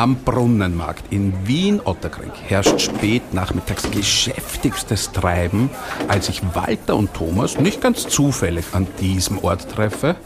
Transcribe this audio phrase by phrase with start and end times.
[0.00, 5.68] Am Brunnenmarkt in Wien-Otterkring herrscht spät nachmittags geschäftigstes Treiben,
[6.08, 10.16] als ich Walter und Thomas nicht ganz zufällig an diesem Ort treffe,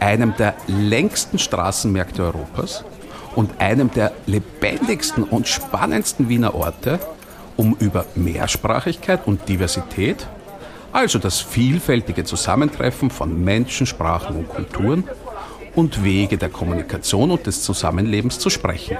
[0.00, 2.84] einem der längsten Straßenmärkte Europas
[3.36, 6.98] und einem der lebendigsten und spannendsten Wiener Orte,
[7.56, 10.26] um über Mehrsprachigkeit und Diversität,
[10.92, 15.04] also das vielfältige Zusammentreffen von Menschen, Sprachen und Kulturen,
[15.74, 18.98] und Wege der Kommunikation und des Zusammenlebens zu sprechen.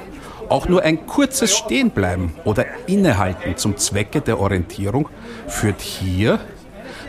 [0.49, 5.09] Auch nur ein kurzes Stehenbleiben oder Innehalten zum Zwecke der Orientierung
[5.49, 6.41] führt hier,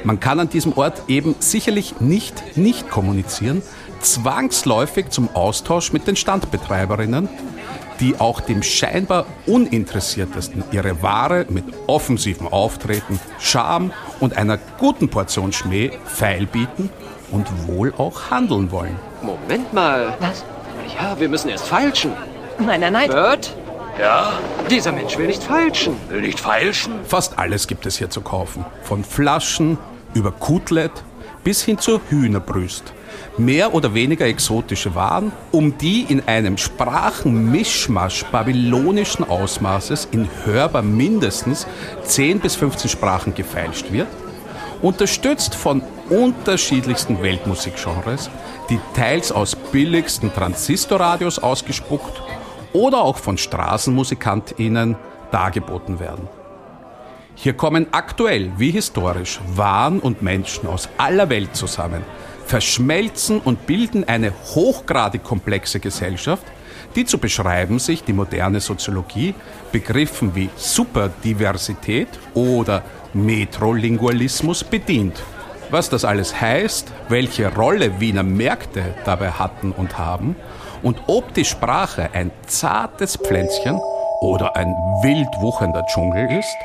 [0.03, 3.61] man kann an diesem Ort eben sicherlich nicht nicht kommunizieren,
[4.01, 7.29] zwangsläufig zum Austausch mit den Standbetreiberinnen,
[7.99, 15.53] die auch dem scheinbar Uninteressiertesten ihre Ware mit offensivem Auftreten, Charme und einer guten Portion
[15.53, 16.89] Schmäh feilbieten
[17.31, 19.12] und wohl auch handeln wollen.
[19.23, 20.15] Moment mal.
[20.19, 20.43] Was?
[20.99, 22.11] Ja, wir müssen erst feilschen.
[22.59, 23.09] Nein, nein, nein.
[23.09, 23.55] Bert?
[23.99, 24.33] Ja,
[24.69, 25.95] Dieser Mensch will nicht feilschen.
[26.09, 26.93] will nicht feilschen?
[27.07, 28.65] Fast alles gibt es hier zu kaufen.
[28.83, 29.77] Von Flaschen
[30.13, 30.91] über Kotelett
[31.43, 32.91] bis hin zur Hühnerbrüst.
[33.37, 41.67] Mehr oder weniger exotische Waren, um die in einem Sprachenmischmasch babylonischen Ausmaßes in hörbar mindestens
[42.03, 44.07] 10 bis 15 Sprachen gefeilscht wird,
[44.81, 48.29] unterstützt von unterschiedlichsten Weltmusikgenres,
[48.73, 52.23] die teils aus billigsten Transistorradios ausgespuckt
[52.73, 54.95] oder auch von StraßenmusikantInnen
[55.29, 56.27] dargeboten werden.
[57.35, 62.01] Hier kommen aktuell wie historisch Waren und Menschen aus aller Welt zusammen,
[62.47, 66.45] verschmelzen und bilden eine hochgradig komplexe Gesellschaft,
[66.95, 69.35] die zu beschreiben sich die moderne Soziologie
[69.71, 72.81] Begriffen wie Superdiversität oder
[73.13, 75.21] Metrolingualismus bedient.
[75.73, 80.35] Was das alles heißt, welche Rolle Wiener Märkte dabei hatten und haben
[80.83, 83.81] und ob die Sprache ein zartes Pflänzchen
[84.21, 84.67] oder ein
[85.01, 86.55] wild wuchernder Dschungel ist,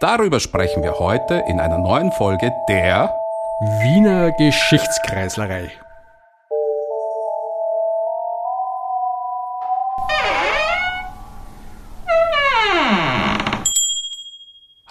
[0.00, 3.14] darüber sprechen wir heute in einer neuen Folge der
[3.84, 5.70] Wiener Geschichtskreislerei.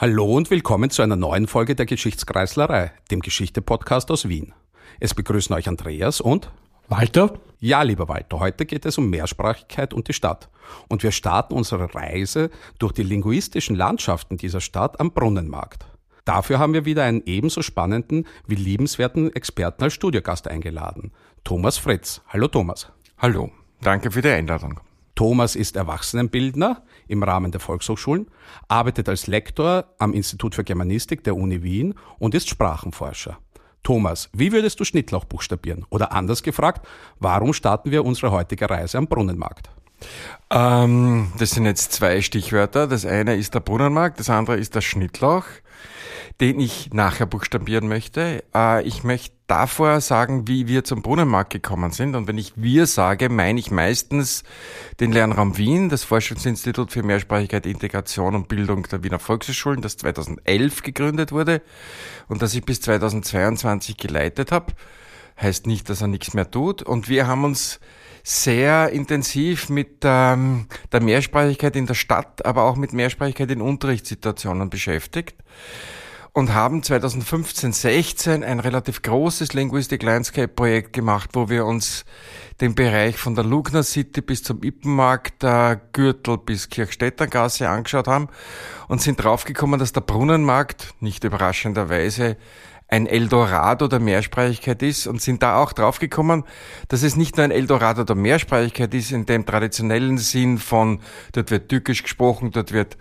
[0.02, 4.54] Hallo und willkommen zu einer neuen Folge der Geschichtskreislerei, dem Geschichte-Podcast aus Wien.
[5.02, 6.54] Es begrüßen euch Andreas und
[6.88, 7.34] Walter?
[7.60, 10.48] Ja, lieber Walter, heute geht es um Mehrsprachigkeit und die Stadt.
[10.88, 15.86] Und wir starten unsere Reise durch die linguistischen Landschaften dieser Stadt am Brunnenmarkt.
[16.24, 21.12] Dafür haben wir wieder einen ebenso spannenden wie liebenswerten Experten als Studiogast eingeladen.
[21.44, 22.22] Thomas Fritz.
[22.30, 22.90] Hallo Thomas.
[23.18, 24.80] Hallo, danke für die Einladung.
[25.20, 28.28] Thomas ist Erwachsenenbildner im Rahmen der Volkshochschulen,
[28.70, 33.38] arbeitet als Lektor am Institut für Germanistik der Uni Wien und ist Sprachenforscher.
[33.84, 35.86] Thomas, wie würdest du Schnittlauch buchstabieren?
[35.90, 36.88] Oder anders gefragt,
[37.20, 39.70] warum starten wir unsere heutige Reise am Brunnenmarkt?
[40.52, 42.88] Ähm, das sind jetzt zwei Stichwörter.
[42.88, 45.44] Das eine ist der Brunnenmarkt, das andere ist der Schnittlauch,
[46.40, 48.46] den ich nachher buchstabieren möchte.
[48.56, 52.16] Äh, ich möchte davor sagen, wie wir zum Brunnenmarkt gekommen sind.
[52.16, 54.44] Und wenn ich wir sage, meine ich meistens
[55.00, 60.84] den Lernraum Wien, das Forschungsinstitut für Mehrsprachigkeit, Integration und Bildung der Wiener Volkshochschulen, das 2011
[60.84, 61.62] gegründet wurde
[62.28, 64.74] und das ich bis 2022 geleitet habe.
[65.42, 66.84] Heißt nicht, dass er nichts mehr tut.
[66.84, 67.80] Und wir haben uns
[68.24, 74.70] sehr intensiv mit ähm, der Mehrsprachigkeit in der Stadt, aber auch mit Mehrsprachigkeit in Unterrichtssituationen
[74.70, 75.36] beschäftigt
[76.34, 82.06] und haben 2015-16 ein relativ großes Linguistic Landscape Projekt gemacht, wo wir uns
[82.62, 88.28] den Bereich von der Lugner City bis zum Ippenmarkt, der Gürtel bis Kirchstättergasse angeschaut haben
[88.88, 92.38] und sind draufgekommen, dass der Brunnenmarkt, nicht überraschenderweise,
[92.90, 96.44] ein Eldorado der Mehrsprachigkeit ist und sind da auch draufgekommen,
[96.88, 101.00] dass es nicht nur ein Eldorado der Mehrsprachigkeit ist in dem traditionellen Sinn von,
[101.32, 102.98] dort wird Türkisch gesprochen, dort wird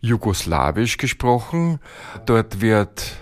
[0.00, 1.80] Jugoslawisch gesprochen,
[2.26, 3.18] dort wird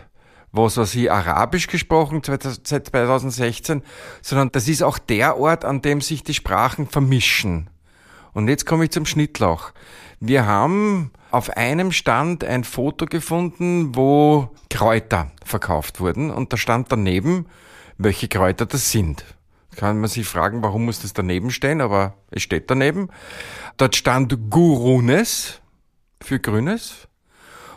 [0.56, 3.82] was weiß ich, Arabisch gesprochen seit 2016,
[4.22, 7.68] sondern das ist auch der Ort, an dem sich die Sprachen vermischen.
[8.32, 9.72] Und jetzt komme ich zum Schnittlauch.
[10.18, 16.90] Wir haben auf einem Stand ein Foto gefunden, wo Kräuter verkauft wurden und da stand
[16.90, 17.46] daneben,
[17.98, 19.24] welche Kräuter das sind.
[19.76, 23.10] Kann man sich fragen, warum muss das daneben stehen, aber es steht daneben.
[23.76, 25.60] Dort stand Gurunes
[26.22, 27.08] für Grünes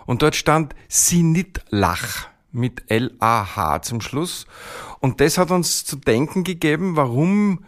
[0.05, 4.45] und dort stand Sinitlach mit L-A-H zum Schluss.
[4.99, 7.63] Und das hat uns zu denken gegeben, warum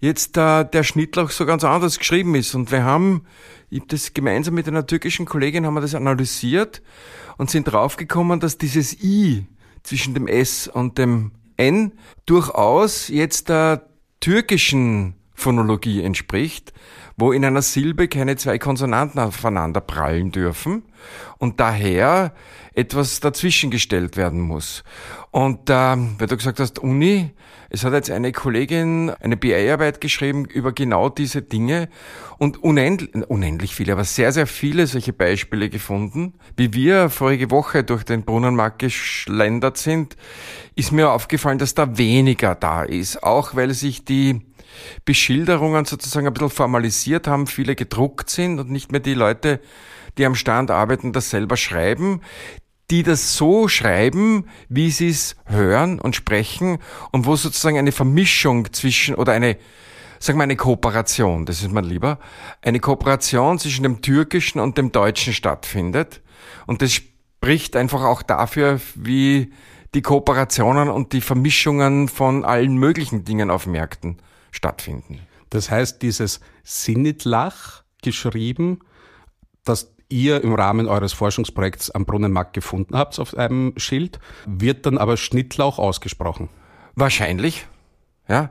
[0.00, 2.54] jetzt äh, der Schnittlauch so ganz anders geschrieben ist.
[2.54, 3.24] Und wir haben,
[3.70, 6.82] ich hab das gemeinsam mit einer türkischen Kollegin haben wir das analysiert
[7.38, 9.46] und sind draufgekommen, dass dieses I
[9.82, 11.92] zwischen dem S und dem N
[12.26, 13.88] durchaus jetzt der
[14.20, 15.14] türkischen
[15.46, 16.72] Phonologie entspricht,
[17.16, 20.82] wo in einer Silbe keine zwei Konsonanten aufeinander prallen dürfen
[21.38, 22.34] und daher
[22.74, 24.82] etwas dazwischen gestellt werden muss.
[25.30, 27.30] Und äh, weil du gesagt hast, Uni,
[27.70, 31.90] es hat jetzt eine Kollegin eine BA-Arbeit geschrieben über genau diese Dinge
[32.38, 36.34] und unendlich, unendlich viele, aber sehr, sehr viele solche Beispiele gefunden.
[36.56, 40.16] Wie wir vorige Woche durch den Brunnenmarkt geschlendert sind,
[40.74, 44.40] ist mir aufgefallen, dass da weniger da ist, auch weil sich die
[45.04, 49.60] Beschilderungen sozusagen ein bisschen formalisiert haben, viele gedruckt sind und nicht mehr die Leute,
[50.18, 52.20] die am Stand arbeiten, das selber schreiben
[52.90, 56.78] die das so schreiben, wie sie es hören und sprechen
[57.10, 59.56] und wo sozusagen eine Vermischung zwischen oder eine
[60.18, 62.18] sagen wir eine Kooperation, das ist mir lieber,
[62.62, 66.22] eine Kooperation zwischen dem Türkischen und dem Deutschen stattfindet.
[66.66, 69.52] Und das spricht einfach auch dafür, wie
[69.94, 74.16] die Kooperationen und die Vermischungen von allen möglichen Dingen auf Märkten
[74.56, 75.20] stattfinden.
[75.50, 78.80] Das heißt, dieses Sinitlach geschrieben,
[79.64, 84.98] das ihr im Rahmen eures Forschungsprojekts am Brunnenmarkt gefunden habt auf einem Schild, wird dann
[84.98, 86.48] aber Schnittlauch ausgesprochen.
[86.94, 87.66] Wahrscheinlich,
[88.28, 88.50] ja.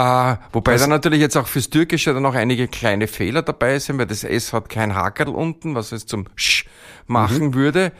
[0.00, 0.80] Äh, wobei was?
[0.80, 4.24] da natürlich jetzt auch fürs Türkische dann noch einige kleine Fehler dabei sind, weil das
[4.24, 6.64] S hat kein Hakerl unten, was es zum Sch
[7.06, 7.54] machen mhm.
[7.54, 7.92] würde.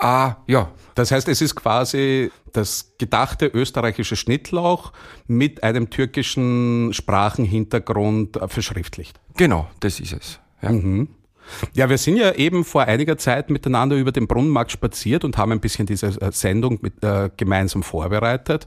[0.00, 0.72] Äh, ja.
[0.96, 4.92] Das heißt, es ist quasi das gedachte österreichische Schnittlauch
[5.28, 9.20] mit einem türkischen Sprachenhintergrund verschriftlicht.
[9.36, 10.40] Genau, das ist es.
[10.62, 10.72] Ja.
[10.72, 11.08] Mhm.
[11.74, 15.52] Ja, wir sind ja eben vor einiger Zeit miteinander über den Brunnenmarkt spaziert und haben
[15.52, 18.66] ein bisschen diese äh, Sendung mit, äh, gemeinsam vorbereitet.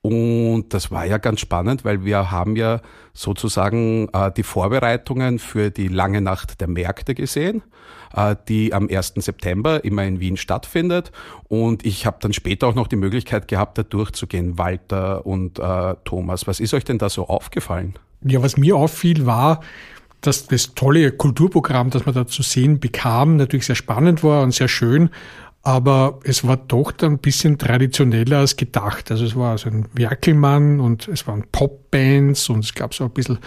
[0.00, 2.80] Und das war ja ganz spannend, weil wir haben ja
[3.12, 7.62] sozusagen äh, die Vorbereitungen für die lange Nacht der Märkte gesehen,
[8.14, 9.14] äh, die am 1.
[9.16, 11.10] September immer in Wien stattfindet.
[11.48, 15.94] Und ich habe dann später auch noch die Möglichkeit gehabt, da durchzugehen, Walter und äh,
[16.04, 16.46] Thomas.
[16.46, 17.94] Was ist euch denn da so aufgefallen?
[18.22, 19.60] Ja, was mir auffiel, war,
[20.20, 24.52] dass das tolle Kulturprogramm, das man da zu sehen bekam, natürlich sehr spannend war und
[24.52, 25.10] sehr schön,
[25.68, 29.10] aber es war doch dann ein bisschen traditioneller als gedacht.
[29.10, 33.10] Also es war also ein Werkelmann und es waren Popbands und es gab so ein
[33.10, 33.38] bisschen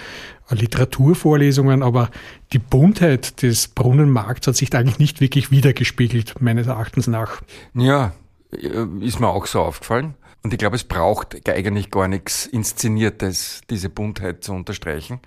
[0.52, 2.12] Literaturvorlesungen, aber
[2.54, 7.42] die Buntheit des Brunnenmarkts hat sich da eigentlich nicht wirklich wiedergespiegelt, meines Erachtens nach.
[7.74, 8.14] Ja,
[8.52, 10.14] ist mir auch so aufgefallen.
[10.44, 15.20] Und ich glaube, es braucht eigentlich gar nichts Inszeniertes, diese Buntheit zu unterstreichen.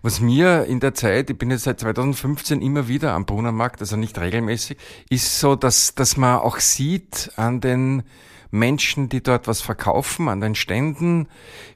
[0.00, 3.96] Was mir in der Zeit, ich bin jetzt seit 2015 immer wieder am Brunnenmarkt, also
[3.96, 4.78] nicht regelmäßig,
[5.10, 8.04] ist so, dass, dass man auch sieht an den
[8.50, 11.28] Menschen, die dort was verkaufen, an den Ständen,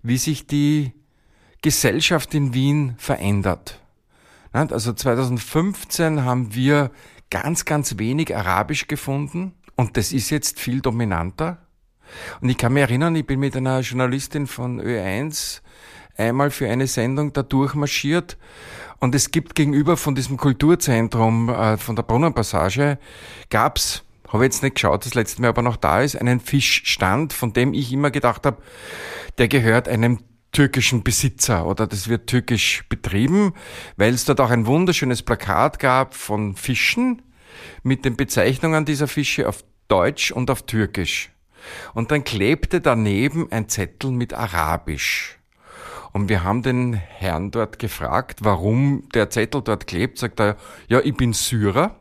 [0.03, 0.93] wie sich die
[1.61, 3.81] Gesellschaft in Wien verändert.
[4.53, 6.91] Also 2015 haben wir
[7.31, 11.59] ganz, ganz wenig Arabisch gefunden und das ist jetzt viel dominanter.
[12.41, 15.61] Und ich kann mich erinnern, ich bin mit einer Journalistin von Ö1
[16.17, 18.37] einmal für eine Sendung da durchmarschiert
[19.01, 22.99] und es gibt gegenüber von diesem Kulturzentrum äh, von der Brunnenpassage
[23.49, 27.53] gab's habe jetzt nicht geschaut, das letzte Mal aber noch da ist, einen Fischstand, von
[27.53, 28.63] dem ich immer gedacht habe,
[29.39, 30.21] der gehört einem
[30.53, 33.55] türkischen Besitzer oder das wird türkisch betrieben,
[33.97, 37.23] weil es dort auch ein wunderschönes Plakat gab von Fischen
[37.83, 41.31] mit den Bezeichnungen dieser Fische auf Deutsch und auf Türkisch.
[41.95, 45.39] Und dann klebte daneben ein Zettel mit Arabisch.
[46.13, 50.19] Und wir haben den Herrn dort gefragt, warum der Zettel dort klebt.
[50.19, 50.57] Sagt er,
[50.89, 51.97] ja, ich bin Syrer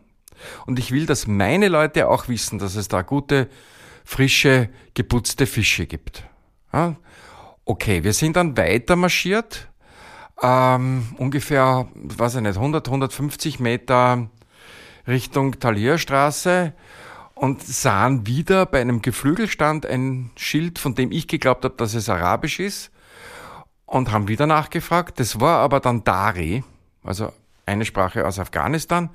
[0.65, 3.47] und ich will, dass meine Leute auch wissen, dass es da gute,
[4.03, 6.23] frische, geputzte Fische gibt.
[6.73, 6.95] Ja?
[7.65, 9.69] Okay, wir sind dann weiter marschiert,
[10.41, 14.29] ähm, ungefähr, weiß ich nicht, 100, 150 Meter
[15.07, 16.73] Richtung Talierstraße
[17.41, 22.07] und sahen wieder bei einem Geflügelstand ein Schild, von dem ich geglaubt habe, dass es
[22.07, 22.91] arabisch ist
[23.87, 25.19] und haben wieder nachgefragt.
[25.19, 26.63] Das war aber dann Dari,
[27.03, 27.33] also
[27.65, 29.09] eine Sprache aus Afghanistan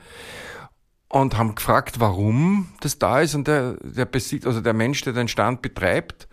[1.09, 5.13] und haben gefragt, warum das da ist und der, der Besitz, also der Mensch, der
[5.13, 6.27] den Stand betreibt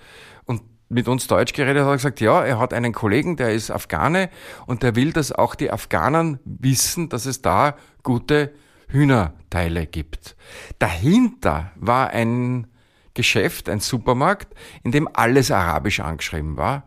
[0.46, 3.70] und mit uns Deutsch geredet hat, hat gesagt, ja, er hat einen Kollegen, der ist
[3.70, 4.32] Afghane
[4.66, 8.52] und der will, dass auch die Afghanen wissen, dass es da gute
[8.94, 10.36] Hühnerteile gibt.
[10.80, 12.68] Dahinter war ein
[13.16, 16.84] Geschäft, ein Supermarkt, in dem alles arabisch angeschrieben war.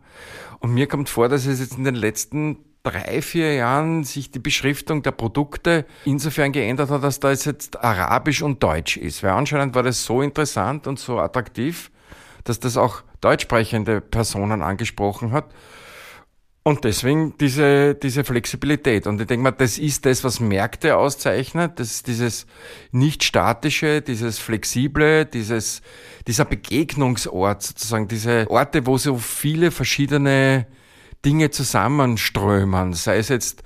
[0.59, 4.39] Und mir kommt vor, dass es jetzt in den letzten drei, vier Jahren sich die
[4.39, 9.23] Beschriftung der Produkte insofern geändert hat, dass da jetzt Arabisch und Deutsch ist.
[9.23, 11.91] Weil anscheinend war das so interessant und so attraktiv,
[12.45, 15.53] dass das auch deutschsprechende Personen angesprochen hat.
[16.67, 19.07] Und deswegen diese, diese Flexibilität.
[19.07, 21.79] Und ich denke mal, das ist das, was Märkte auszeichnet.
[21.79, 22.45] Das ist dieses
[22.91, 25.81] nicht-statische, dieses flexible, dieses,
[26.27, 30.67] dieser Begegnungsort sozusagen, diese Orte, wo so viele verschiedene
[31.23, 33.63] Dinge zusammenströmen, sei es jetzt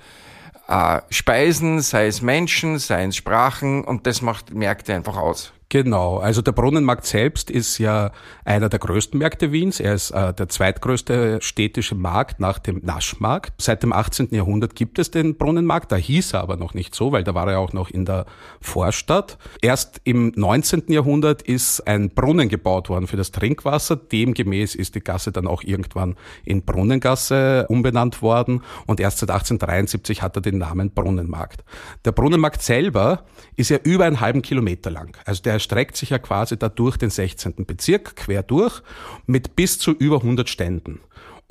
[0.68, 5.52] äh, Speisen, sei es Menschen, sei es Sprachen und das macht Märkte einfach aus.
[5.72, 8.12] Genau, also der Brunnenmarkt selbst ist ja
[8.44, 9.80] einer der größten Märkte Wiens.
[9.80, 13.54] Er ist äh, der zweitgrößte städtische Markt nach dem Naschmarkt.
[13.56, 14.28] Seit dem 18.
[14.32, 17.50] Jahrhundert gibt es den Brunnenmarkt, da hieß er aber noch nicht so, weil da war
[17.50, 18.26] er auch noch in der
[18.60, 19.38] Vorstadt.
[19.62, 20.92] Erst im 19.
[20.92, 23.96] Jahrhundert ist ein Brunnen gebaut worden für das Trinkwasser.
[23.96, 30.20] Demgemäß ist die Gasse dann auch irgendwann in Brunnengasse umbenannt worden und erst seit 1873
[30.20, 31.64] hat er den Namen Brunnenmarkt.
[32.04, 33.24] Der Brunnenmarkt selber
[33.56, 35.16] ist ja über einen halben Kilometer lang.
[35.24, 37.64] Also der erstreckt sich ja quasi da durch den 16.
[37.66, 38.82] Bezirk, quer durch,
[39.26, 41.00] mit bis zu über 100 Ständen.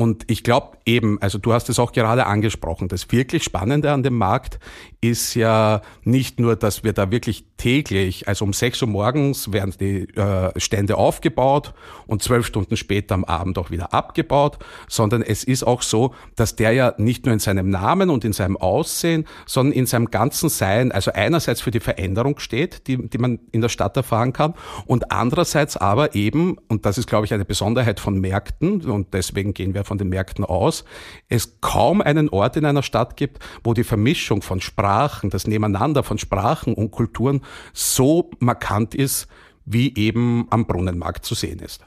[0.01, 4.01] Und ich glaube eben, also du hast es auch gerade angesprochen, das wirklich Spannende an
[4.01, 4.59] dem Markt
[4.99, 9.75] ist ja nicht nur, dass wir da wirklich täglich, also um 6 Uhr morgens werden
[9.79, 11.75] die äh, Stände aufgebaut
[12.07, 16.55] und zwölf Stunden später am Abend auch wieder abgebaut, sondern es ist auch so, dass
[16.55, 20.49] der ja nicht nur in seinem Namen und in seinem Aussehen, sondern in seinem ganzen
[20.49, 24.55] Sein, also einerseits für die Veränderung steht, die, die man in der Stadt erfahren kann
[24.87, 29.53] und andererseits aber eben, und das ist glaube ich eine Besonderheit von Märkten und deswegen
[29.53, 30.85] gehen wir von den Märkten aus,
[31.27, 36.01] es kaum einen Ort in einer Stadt gibt, wo die Vermischung von Sprachen, das Nebeneinander
[36.01, 37.41] von Sprachen und Kulturen
[37.73, 39.27] so markant ist,
[39.65, 41.83] wie eben am Brunnenmarkt zu sehen ist.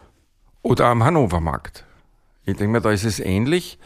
[0.61, 1.87] Oder am Hannovermarkt.
[2.44, 3.78] Ich denke mir, da ist es ähnlich.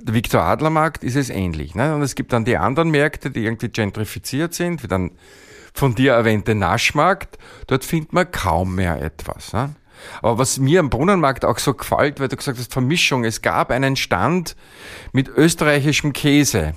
[0.00, 1.74] Der Viktor Adler Markt ist es ähnlich.
[1.74, 1.96] Ne?
[1.96, 5.10] Und es gibt dann die anderen Märkte, die irgendwie gentrifiziert sind, wie dann
[5.72, 7.38] von dir erwähnte Naschmarkt.
[7.66, 9.52] Dort findet man kaum mehr etwas.
[9.52, 9.74] Ne?
[10.22, 13.24] Aber was mir am Brunnenmarkt auch so gefällt, weil du gesagt hast, Vermischung.
[13.24, 14.56] Es gab einen Stand
[15.12, 16.74] mit österreichischem Käse.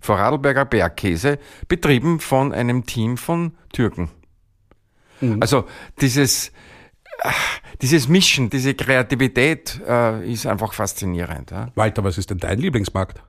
[0.00, 4.10] Vorarlberger Bergkäse, betrieben von einem Team von Türken.
[5.20, 5.38] Mhm.
[5.40, 5.64] Also
[6.00, 6.48] dieses,
[7.20, 7.30] äh,
[7.80, 11.50] dieses Mischen, diese Kreativität äh, ist einfach faszinierend.
[11.50, 11.70] Ja.
[11.74, 13.22] Walter, was ist denn dein Lieblingsmarkt?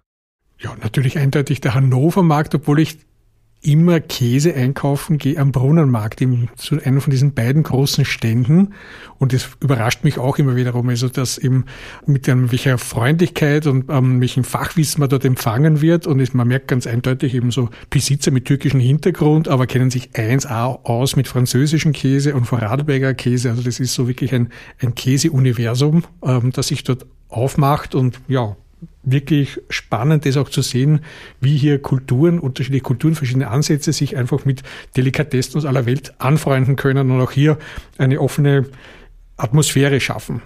[0.59, 2.99] Ja, natürlich eindeutig der Hannover Markt, obwohl ich
[3.65, 8.73] immer Käse einkaufen, gehe am Brunnenmarkt eben zu einem von diesen beiden großen Ständen.
[9.17, 11.65] Und es überrascht mich auch immer wiederum, also dass eben
[12.05, 16.05] mit einem, welcher Freundlichkeit und ähm, welchem Fachwissen man dort empfangen wird.
[16.05, 20.83] Und man merkt ganz eindeutig eben so Besitzer mit türkischem Hintergrund, aber kennen sich 1A
[20.83, 23.49] aus mit französischem Käse und Vorarlberger Käse.
[23.49, 28.55] Also das ist so wirklich ein, ein Käseuniversum, ähm, das sich dort aufmacht und ja,
[29.03, 31.01] wirklich spannend, das auch zu sehen,
[31.41, 34.63] wie hier Kulturen, unterschiedliche Kulturen, verschiedene Ansätze sich einfach mit
[34.97, 37.57] Delikatessen aus aller Welt anfreunden können und auch hier
[37.97, 38.65] eine offene
[39.37, 40.41] Atmosphäre schaffen.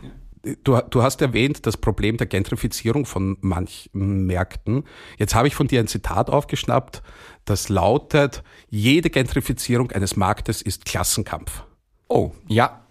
[0.63, 4.86] Du, du, hast erwähnt das Problem der Gentrifizierung von manchen Märkten.
[5.17, 7.03] Jetzt habe ich von dir ein Zitat aufgeschnappt,
[7.43, 11.63] das lautet, jede Gentrifizierung eines Marktes ist Klassenkampf.
[12.08, 12.81] Oh, ja,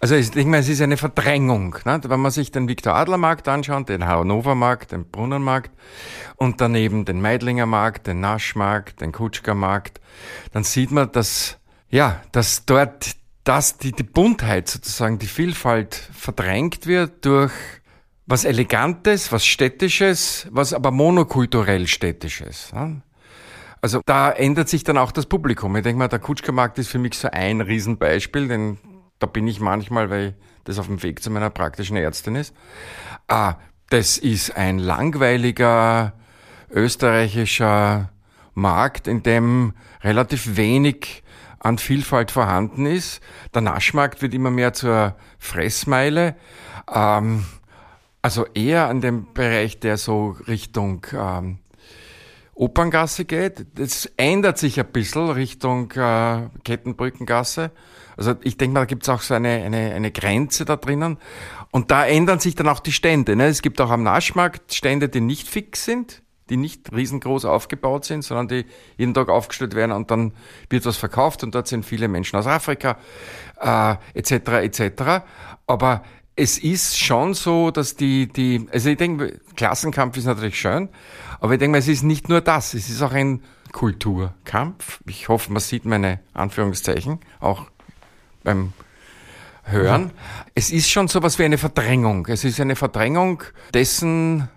[0.00, 1.76] also ich denke mal, es ist eine Verdrängung.
[1.84, 2.00] Ne?
[2.04, 5.70] Wenn man sich den Viktor Adler Markt anschaut, den Hannover Markt, den Brunnenmarkt
[6.36, 10.00] und daneben den Meidlinger Markt, den Naschmarkt, den Kutschker Markt,
[10.52, 11.58] dann sieht man, dass,
[11.90, 13.16] ja, dass dort
[13.46, 17.52] dass die, die Buntheit sozusagen, die Vielfalt verdrängt wird durch
[18.26, 22.72] was Elegantes, was Städtisches, was aber monokulturell Städtisches.
[22.72, 23.02] Ne?
[23.80, 25.76] Also da ändert sich dann auch das Publikum.
[25.76, 28.78] Ich denke mal, der Kutschkermarkt ist für mich so ein Riesenbeispiel, den
[29.18, 32.54] da bin ich manchmal, weil das auf dem Weg zu meiner praktischen Ärztin ist.
[33.28, 33.56] Ah,
[33.90, 36.12] das ist ein langweiliger
[36.70, 38.10] österreichischer
[38.54, 41.22] Markt, in dem relativ wenig
[41.58, 43.20] an Vielfalt vorhanden ist.
[43.54, 46.36] Der Naschmarkt wird immer mehr zur Fressmeile.
[46.92, 47.44] Ähm,
[48.22, 51.58] also eher an dem Bereich, der so Richtung ähm,
[52.54, 53.66] Operngasse geht.
[53.74, 57.70] Das ändert sich ein bisschen Richtung äh, Kettenbrückengasse.
[58.16, 61.18] Also ich denke mal, da gibt es auch so eine, eine, eine Grenze da drinnen.
[61.70, 63.36] Und da ändern sich dann auch die Stände.
[63.36, 63.46] Ne?
[63.46, 68.22] Es gibt auch am Naschmarkt Stände, die nicht fix sind, die nicht riesengroß aufgebaut sind,
[68.22, 70.32] sondern die jeden Tag aufgestellt werden und dann
[70.70, 72.98] wird was verkauft und dort sind viele Menschen aus Afrika
[73.60, 74.32] äh, etc.
[74.62, 75.24] etc.
[75.66, 76.02] Aber
[76.36, 80.88] es ist schon so, dass die, die, also ich denke, Klassenkampf ist natürlich schön,
[81.40, 83.42] aber ich denke mal, es ist nicht nur das, es ist auch ein
[83.72, 85.00] Kulturkampf.
[85.06, 87.66] Ich hoffe, man sieht meine Anführungszeichen auch
[88.46, 88.72] beim
[89.64, 90.12] Hören.
[90.54, 92.26] Es ist schon so was wie eine Verdrängung.
[92.28, 93.42] Es ist eine Verdrängung
[93.74, 94.48] dessen,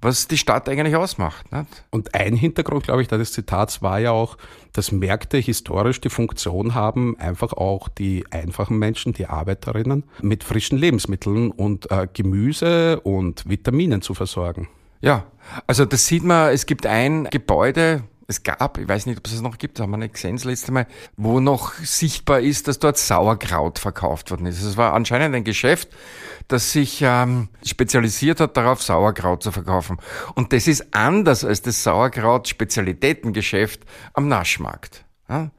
[0.00, 1.52] was die Stadt eigentlich ausmacht.
[1.52, 1.84] Nicht?
[1.90, 4.36] Und ein Hintergrund, glaube ich, des Zitats war ja auch,
[4.72, 10.76] dass Märkte historisch die Funktion haben, einfach auch die einfachen Menschen, die Arbeiterinnen, mit frischen
[10.76, 14.68] Lebensmitteln und äh, Gemüse und Vitaminen zu versorgen.
[15.00, 15.26] Ja,
[15.68, 19.32] also das sieht man, es gibt ein Gebäude, es gab, ich weiß nicht, ob es
[19.32, 20.86] es noch gibt, haben wir nicht gesehen das letzte Mal,
[21.16, 24.62] wo noch sichtbar ist, dass dort Sauerkraut verkauft worden ist.
[24.62, 25.88] Es war anscheinend ein Geschäft,
[26.48, 29.98] das sich ähm, spezialisiert hat, darauf Sauerkraut zu verkaufen.
[30.34, 33.80] Und das ist anders als das Sauerkraut-Spezialitätengeschäft
[34.14, 35.04] am Naschmarkt.
[35.28, 35.50] Ja?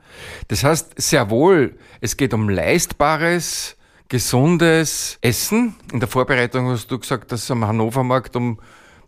[0.47, 3.77] Das heißt, sehr wohl, es geht um leistbares,
[4.09, 5.75] gesundes Essen.
[5.91, 8.59] In der Vorbereitung hast du gesagt, dass am Hannovermarkt um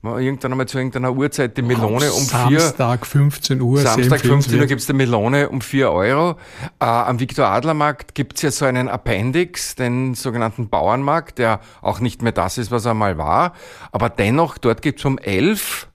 [0.06, 2.60] irgendwann einmal zu irgendeiner Uhrzeit die Melone um vier.
[2.60, 3.80] Samstag 15 Uhr.
[3.80, 6.38] Samstag 15 Uhr gibt's die Melone um vier Euro.
[6.80, 12.00] Äh, am Viktor Adler Markt gibt's ja so einen Appendix, den sogenannten Bauernmarkt, der auch
[12.00, 13.54] nicht mehr das ist, was er mal war.
[13.92, 15.88] Aber dennoch, dort gibt's um elf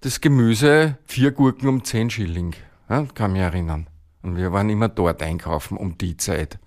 [0.00, 2.54] das Gemüse, vier Gurken um zehn Schilling.
[2.88, 3.88] Ja, kann mich erinnern.
[4.22, 6.58] Und wir waren immer dort einkaufen um die Zeit.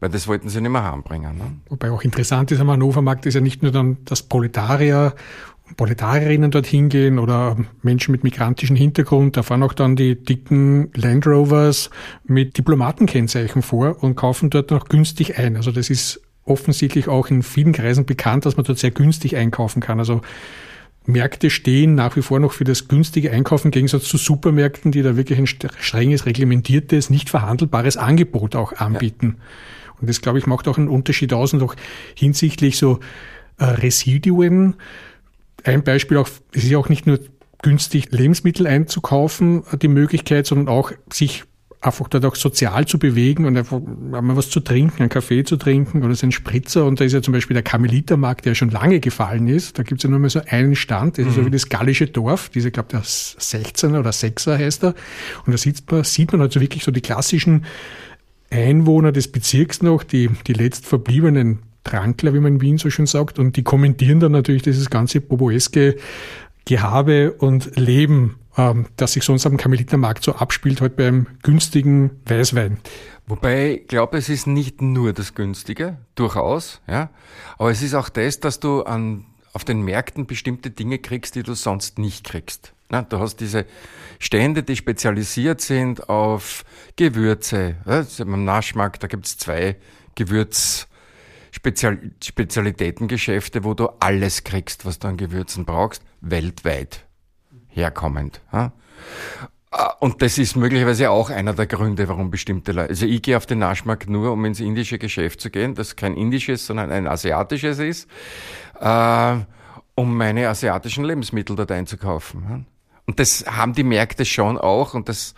[0.00, 1.38] Weil das wollten sie nicht mehr heimbringen.
[1.38, 1.60] Ne?
[1.68, 5.14] Wobei auch interessant ist am Hannover Markt ist ja nicht nur dann das Proletarier
[5.76, 9.36] Proletarierinnen dorthin gehen oder Menschen mit migrantischem Hintergrund.
[9.36, 11.90] Da fahren auch dann die dicken Land Rovers
[12.24, 15.56] mit Diplomatenkennzeichen vor und kaufen dort noch günstig ein.
[15.56, 19.80] Also das ist offensichtlich auch in vielen Kreisen bekannt, dass man dort sehr günstig einkaufen
[19.80, 19.98] kann.
[19.98, 20.20] Also
[21.06, 25.02] Märkte stehen nach wie vor noch für das günstige Einkaufen im Gegensatz zu Supermärkten, die
[25.02, 29.36] da wirklich ein strenges, reglementiertes, nicht verhandelbares Angebot auch anbieten.
[29.38, 29.44] Ja.
[30.00, 31.74] Und das, glaube ich, macht auch einen Unterschied aus und auch
[32.14, 33.00] hinsichtlich so
[33.58, 34.74] äh, Residuen.
[35.64, 37.18] Ein Beispiel auch, es ist ja auch nicht nur
[37.62, 41.44] günstig Lebensmittel einzukaufen, die Möglichkeit, sondern auch sich
[41.84, 45.56] einfach dort auch sozial zu bewegen und einfach mal was zu trinken, einen Kaffee zu
[45.56, 46.84] trinken oder so einen Spritzer.
[46.84, 49.78] Und da ist ja zum Beispiel der Karmelitermarkt, der schon lange gefallen ist.
[49.78, 51.46] Da gibt es ja nur mehr so einen Stand, das ist so mhm.
[51.46, 54.94] wie das gallische Dorf, diese, glaube der 16er oder 6er heißt er.
[55.46, 57.64] Und da sieht man, sieht man also wirklich so die klassischen
[58.50, 63.06] Einwohner des Bezirks noch, die, die letzt verbliebenen Trankler, wie man in Wien so schön
[63.06, 65.96] sagt, und die kommentieren dann natürlich dieses ganze boboeske
[66.64, 72.78] Gehabe und Leben, ähm, das sich sonst am Karmelitermarkt so abspielt, halt beim günstigen Weißwein.
[73.26, 77.10] Wobei ich glaube, es ist nicht nur das Günstige, durchaus, ja,
[77.58, 81.42] aber es ist auch das, dass du an, auf den Märkten bestimmte Dinge kriegst, die
[81.42, 82.72] du sonst nicht kriegst.
[82.90, 83.66] Na, du hast diese
[84.18, 86.64] Stände, die spezialisiert sind auf
[86.96, 87.76] Gewürze.
[87.86, 89.76] Ja, am Naschmarkt, da gibt's zwei
[90.16, 90.86] Gewürz-
[91.54, 97.06] Spezial Spezialitätengeschäfte, wo du alles kriegst, was du an Gewürzen brauchst, weltweit
[97.68, 98.40] herkommend.
[98.52, 98.72] Ja?
[99.70, 103.36] Ah, und das ist möglicherweise auch einer der Gründe, warum bestimmte Leute, also ich gehe
[103.36, 107.06] auf den Naschmarkt nur, um ins indische Geschäft zu gehen, das kein indisches, sondern ein
[107.06, 108.10] asiatisches ist,
[108.80, 109.36] äh,
[109.94, 112.66] um meine asiatischen Lebensmittel dort einzukaufen.
[113.06, 115.34] Und das haben die Märkte schon auch und das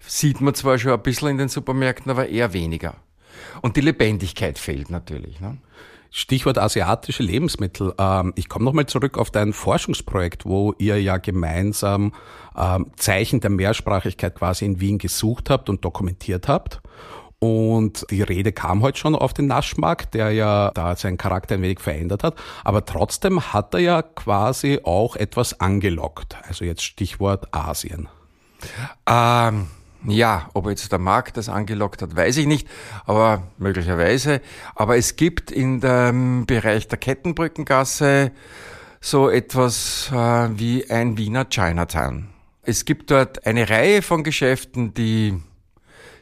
[0.00, 2.96] sieht man zwar schon ein bisschen in den Supermärkten, aber eher weniger.
[3.62, 5.40] Und die Lebendigkeit fehlt natürlich.
[5.40, 5.56] Ne?
[6.10, 7.94] Stichwort asiatische Lebensmittel.
[7.98, 12.12] Ähm, ich komme nochmal zurück auf dein Forschungsprojekt, wo ihr ja gemeinsam
[12.54, 16.82] ähm, Zeichen der Mehrsprachigkeit quasi in Wien gesucht habt und dokumentiert habt.
[17.38, 21.62] Und die Rede kam heute schon auf den Naschmarkt, der ja da seinen Charakter ein
[21.62, 22.36] wenig verändert hat.
[22.62, 26.36] Aber trotzdem hat er ja quasi auch etwas angelockt.
[26.46, 28.08] Also jetzt Stichwort Asien.
[29.08, 29.66] Ähm,
[30.04, 32.68] ja, ob jetzt der Markt das angelockt hat, weiß ich nicht,
[33.06, 34.40] aber möglicherweise.
[34.74, 38.32] Aber es gibt in dem Bereich der Kettenbrückengasse
[39.00, 42.28] so etwas äh, wie ein Wiener Chinatown.
[42.62, 45.40] Es gibt dort eine Reihe von Geschäften, die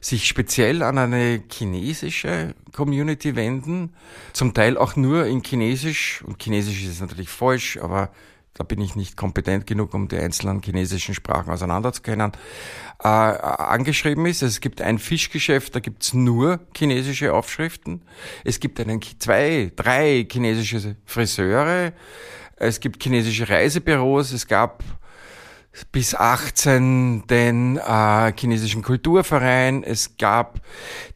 [0.00, 3.92] sich speziell an eine chinesische Community wenden,
[4.32, 8.10] zum Teil auch nur in Chinesisch, und Chinesisch ist natürlich falsch, aber
[8.54, 12.32] da bin ich nicht kompetent genug, um die einzelnen chinesischen Sprachen auseinanderzukennen,
[13.02, 14.42] äh, angeschrieben ist.
[14.42, 18.02] Es gibt ein Fischgeschäft, da gibt's nur chinesische Aufschriften.
[18.44, 21.92] Es gibt einen, zwei, drei chinesische Friseure.
[22.56, 24.32] Es gibt chinesische Reisebüros.
[24.32, 24.82] Es gab
[25.92, 29.84] bis 18 den äh, chinesischen Kulturverein.
[29.84, 30.60] Es gab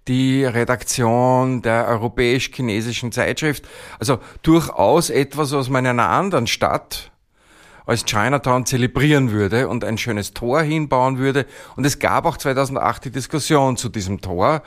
[0.06, 3.68] die Redaktion der europäisch-chinesischen Zeitschrift.
[3.98, 7.10] Also durchaus etwas, was man in einer anderen Stadt
[7.86, 11.46] als Chinatown zelebrieren würde und ein schönes Tor hinbauen würde.
[11.76, 14.62] Und es gab auch 2008 die Diskussion zu diesem Tor,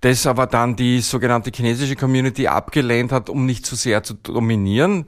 [0.00, 5.06] das aber dann die sogenannte chinesische Community abgelehnt hat, um nicht zu sehr zu dominieren.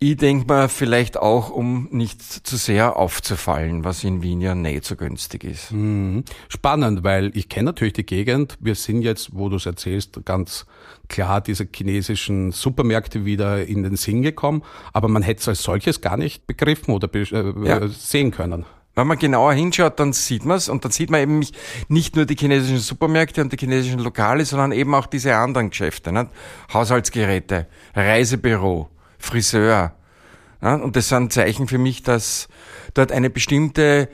[0.00, 4.84] Ich denke mal, vielleicht auch, um nicht zu sehr aufzufallen, was in Wien ja nicht
[4.84, 5.72] so günstig ist.
[5.72, 6.22] Mhm.
[6.48, 8.56] Spannend, weil ich kenne natürlich die Gegend.
[8.60, 10.66] Wir sind jetzt, wo du es erzählst, ganz
[11.08, 14.62] klar diese chinesischen Supermärkte wieder in den Sinn gekommen.
[14.92, 17.88] Aber man hätte es als solches gar nicht begriffen oder äh, ja.
[17.88, 18.64] sehen können.
[18.94, 21.40] Wenn man genauer hinschaut, dann sieht man es und dann sieht man eben
[21.86, 26.10] nicht nur die chinesischen Supermärkte und die chinesischen Lokale, sondern eben auch diese anderen Geschäfte.
[26.10, 26.26] Nicht?
[26.72, 29.94] Haushaltsgeräte, Reisebüro, Friseur.
[30.60, 32.48] Ja, und das sind Zeichen für mich, dass
[32.94, 34.08] dort eine bestimmte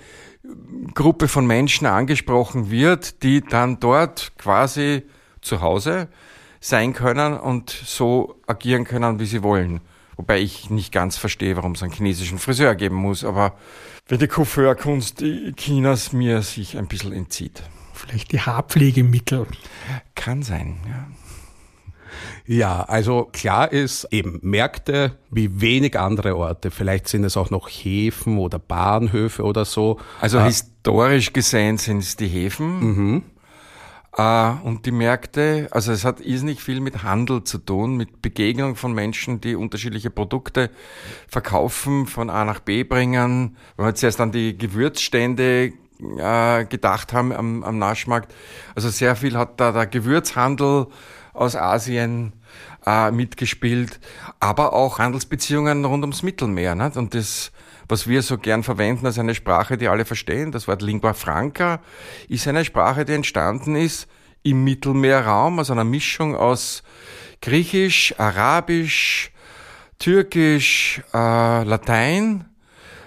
[0.93, 5.05] Gruppe von Menschen angesprochen wird, die dann dort quasi
[5.41, 6.09] zu Hause
[6.65, 9.83] sein können und so agieren können, wie sie wollen.
[10.17, 13.59] Wobei ich nicht ganz verstehe, warum es einen chinesischen Friseur geben muss, aber
[14.09, 15.23] wenn die Coiffeurkunst
[15.57, 17.63] Chinas mir sich ein bisschen entzieht.
[17.93, 19.47] Vielleicht die Haarpflegemittel.
[20.15, 21.07] Kann sein, ja.
[22.47, 26.71] Ja, also klar ist eben Märkte wie wenig andere Orte.
[26.71, 29.99] Vielleicht sind es auch noch Häfen oder Bahnhöfe oder so.
[30.21, 32.81] Also äh, historisch gesehen sind es die Häfen.
[32.81, 33.23] Mhm.
[34.17, 38.77] Äh, und die Märkte, also es hat irrsinnig viel mit Handel zu tun, mit Begegnung
[38.77, 40.71] von Menschen, die unterschiedliche Produkte
[41.29, 43.57] verkaufen, von A nach B bringen.
[43.77, 45.73] Wenn wir zuerst an die Gewürzstände
[46.19, 48.33] äh, gedacht haben am, am Naschmarkt,
[48.75, 50.87] also sehr viel hat da der Gewürzhandel
[51.33, 52.33] aus Asien
[52.87, 53.99] äh, mitgespielt,
[54.39, 56.77] aber auch Handelsbeziehungen rund ums Mittelmeer.
[56.77, 56.97] Nicht?
[56.97, 57.51] Und das,
[57.89, 61.81] was wir so gern verwenden als eine Sprache, die alle verstehen, das Wort Lingua Franca,
[62.29, 64.09] ist eine Sprache, die entstanden ist
[64.43, 66.83] im Mittelmeerraum, also einer Mischung aus
[67.41, 69.33] Griechisch, Arabisch,
[69.99, 72.45] Türkisch, äh, Latein,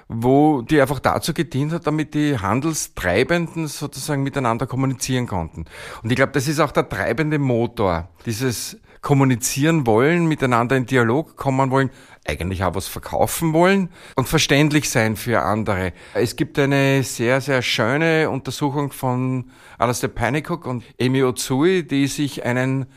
[0.07, 5.65] wo die einfach dazu gedient hat, damit die Handelstreibenden sozusagen miteinander kommunizieren konnten.
[6.01, 11.35] Und ich glaube, das ist auch der treibende Motor, dieses kommunizieren wollen, miteinander in Dialog
[11.35, 11.91] kommen wollen,
[12.27, 15.93] eigentlich auch was verkaufen wollen und verständlich sein für andere.
[16.13, 22.43] Es gibt eine sehr, sehr schöne Untersuchung von Alastair Panicook und Amy Otsui, die sich
[22.45, 22.87] einen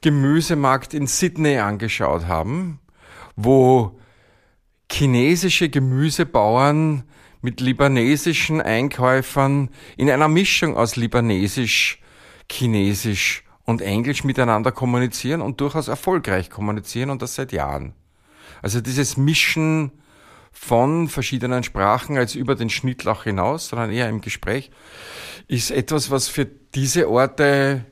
[0.00, 2.80] Gemüsemarkt in Sydney angeschaut haben,
[3.36, 3.98] wo
[4.90, 7.04] chinesische Gemüsebauern
[7.40, 12.00] mit libanesischen Einkäufern in einer Mischung aus libanesisch,
[12.50, 17.94] chinesisch und Englisch miteinander kommunizieren und durchaus erfolgreich kommunizieren und das seit Jahren.
[18.64, 19.92] Also dieses Mischen
[20.50, 24.70] von verschiedenen Sprachen als über den Schnittlauch hinaus, sondern eher im Gespräch,
[25.48, 27.84] ist etwas, was für diese Orte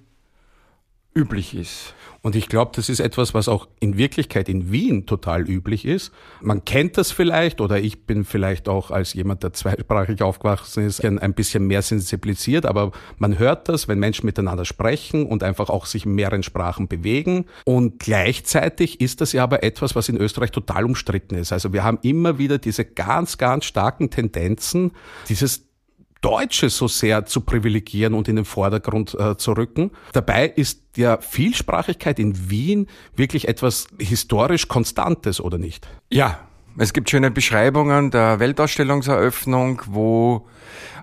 [1.15, 1.93] üblich ist.
[2.23, 6.13] Und ich glaube, das ist etwas, was auch in Wirklichkeit in Wien total üblich ist.
[6.41, 11.05] Man kennt das vielleicht oder ich bin vielleicht auch als jemand, der zweisprachig aufgewachsen ist,
[11.05, 15.87] ein bisschen mehr sensibilisiert, aber man hört das, wenn Menschen miteinander sprechen und einfach auch
[15.87, 17.47] sich in mehreren Sprachen bewegen.
[17.65, 21.53] Und gleichzeitig ist das ja aber etwas, was in Österreich total umstritten ist.
[21.53, 24.93] Also wir haben immer wieder diese ganz, ganz starken Tendenzen,
[25.29, 25.72] dieses
[26.23, 29.91] Deutsche so sehr zu privilegieren und in den Vordergrund äh, zu rücken.
[30.13, 35.87] Dabei ist ja Vielsprachigkeit in Wien wirklich etwas historisch Konstantes, oder nicht?
[36.11, 36.39] Ja,
[36.79, 40.47] es gibt schöne Beschreibungen der Weltausstellungseröffnung, wo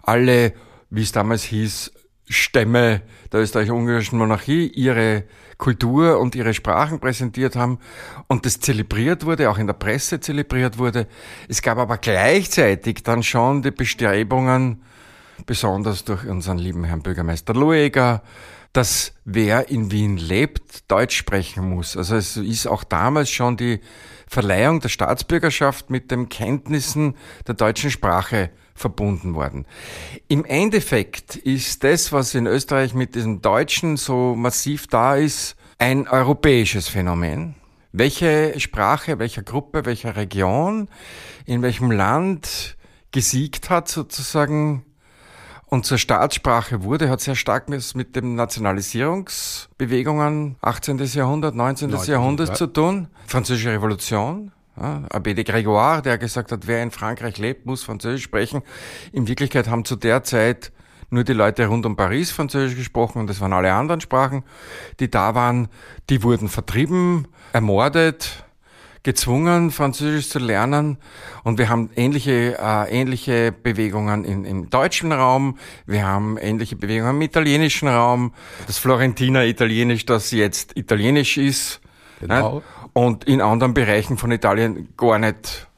[0.01, 0.53] alle,
[0.89, 1.91] wie es damals hieß,
[2.31, 3.01] Stämme
[3.31, 5.23] der österreich-ungarischen Monarchie ihre
[5.57, 7.79] Kultur und ihre Sprachen präsentiert haben
[8.27, 11.07] und das zelebriert wurde, auch in der Presse zelebriert wurde.
[11.47, 14.83] Es gab aber gleichzeitig dann schon die Bestrebungen,
[15.45, 18.21] besonders durch unseren lieben Herrn Bürgermeister Lueger,
[18.73, 21.97] dass wer in Wien lebt, Deutsch sprechen muss.
[21.97, 23.79] Also es ist auch damals schon die
[24.27, 27.15] Verleihung der Staatsbürgerschaft mit den Kenntnissen
[27.47, 29.65] der deutschen Sprache verbunden worden.
[30.27, 36.07] Im Endeffekt ist das, was in Österreich mit diesem Deutschen so massiv da ist, ein
[36.07, 37.55] europäisches Phänomen.
[37.91, 40.89] Welche Sprache, welcher Gruppe, welcher Region,
[41.45, 42.77] in welchem Land
[43.11, 44.85] gesiegt hat, sozusagen
[45.69, 50.97] und zur Staatssprache wurde, hat sehr stark mit den Nationalisierungsbewegungen 18.
[50.97, 51.91] Jahrhundert, 19.
[51.91, 52.11] 19.
[52.11, 52.55] Jahrhundert ja.
[52.55, 53.07] zu tun.
[53.27, 58.23] Französische Revolution, ja, Abbé de Grégoire, der gesagt hat, wer in Frankreich lebt, muss Französisch
[58.23, 58.63] sprechen.
[59.11, 60.71] In Wirklichkeit haben zu der Zeit
[61.11, 64.43] nur die Leute rund um Paris Französisch gesprochen und das waren alle anderen Sprachen,
[64.99, 65.69] die da waren,
[66.09, 68.43] die wurden vertrieben, ermordet,
[69.03, 70.97] gezwungen, Französisch zu lernen.
[71.43, 75.57] Und wir haben ähnliche, äh, ähnliche Bewegungen in, im deutschen Raum.
[75.85, 78.33] Wir haben ähnliche Bewegungen im italienischen Raum.
[78.67, 81.81] Das Florentiner Italienisch, das jetzt Italienisch ist.
[82.19, 82.55] Genau.
[82.55, 82.61] Ne?
[82.93, 85.68] Und in anderen Bereichen von Italien gar nicht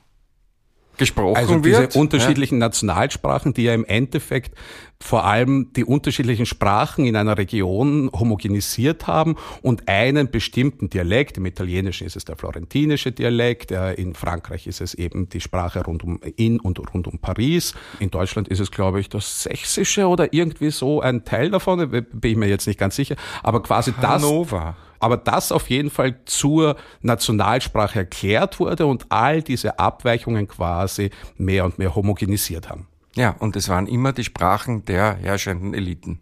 [1.02, 1.96] gesprochen also diese wird.
[1.96, 2.68] unterschiedlichen ja.
[2.68, 4.56] Nationalsprachen, die ja im Endeffekt
[5.00, 11.38] vor allem die unterschiedlichen Sprachen in einer Region homogenisiert haben und einen bestimmten Dialekt.
[11.38, 16.04] Im Italienischen ist es der florentinische Dialekt, in Frankreich ist es eben die Sprache rund
[16.04, 17.74] um in und rund um Paris.
[18.00, 22.06] In Deutschland ist es, glaube ich, das Sächsische oder irgendwie so ein Teil davon, bin
[22.22, 23.16] ich mir jetzt nicht ganz sicher.
[23.42, 24.76] Aber quasi Hannover.
[24.78, 31.10] das aber das auf jeden Fall zur Nationalsprache erklärt wurde und all diese Abweichungen quasi
[31.38, 32.88] mehr und mehr homogenisiert haben.
[33.16, 36.22] Ja, und es waren immer die Sprachen der herrschenden Eliten.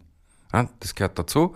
[0.80, 1.54] Das gehört dazu.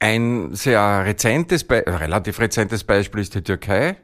[0.00, 3.96] Ein sehr rezentes, relativ rezentes Beispiel ist die Türkei.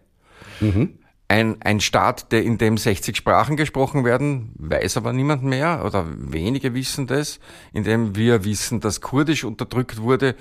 [0.60, 0.98] Mhm.
[1.32, 6.06] ein, ein Staat, der in dem 60 Sprachen gesprochen werden, weiß aber niemand mehr oder
[6.14, 7.40] wenige wissen das,
[7.72, 10.36] in dem wir wissen, dass Kurdisch unterdrückt wurde,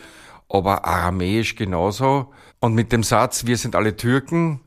[0.53, 2.31] aber Aramäisch genauso.
[2.59, 4.61] Und mit dem Satz, wir sind alle Türken,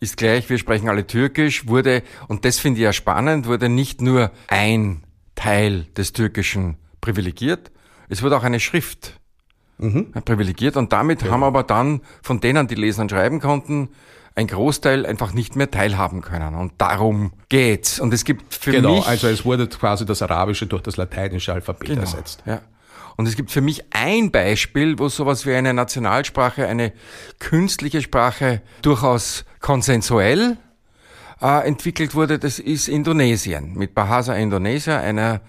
[0.00, 4.00] ist gleich, wir sprechen alle Türkisch, wurde, und das finde ich ja spannend, wurde nicht
[4.00, 5.02] nur ein
[5.34, 7.70] Teil des Türkischen privilegiert,
[8.08, 9.20] es wurde auch eine Schrift
[9.78, 10.12] mhm.
[10.24, 11.30] privilegiert und damit ja.
[11.30, 13.90] haben aber dann von denen, die lesen und schreiben konnten,
[14.34, 16.54] ein Großteil einfach nicht mehr teilhaben können.
[16.54, 18.00] Und darum geht's.
[18.00, 19.00] Und es gibt für genau, mich.
[19.00, 22.42] Genau, also es wurde quasi das Arabische durch das lateinische Alphabet genau, ersetzt.
[22.46, 22.60] Ja.
[23.20, 26.94] Und es gibt für mich ein Beispiel, wo sowas wie eine Nationalsprache, eine
[27.38, 30.56] künstliche Sprache durchaus konsensuell
[31.42, 32.38] äh, entwickelt wurde.
[32.38, 33.74] Das ist Indonesien.
[33.74, 35.42] Mit Bahasa Indonesia, einer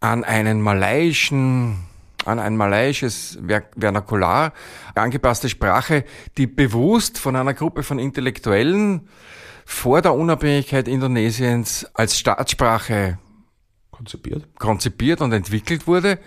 [0.00, 1.84] an einen malaiischen
[2.24, 3.38] an ein malaiisches
[3.78, 4.54] Vernakular
[4.94, 6.06] angepasste Sprache,
[6.38, 9.06] die bewusst von einer Gruppe von Intellektuellen
[9.66, 13.18] vor der Unabhängigkeit Indonesiens als Staatssprache
[13.90, 16.18] konzipiert, konzipiert und entwickelt wurde,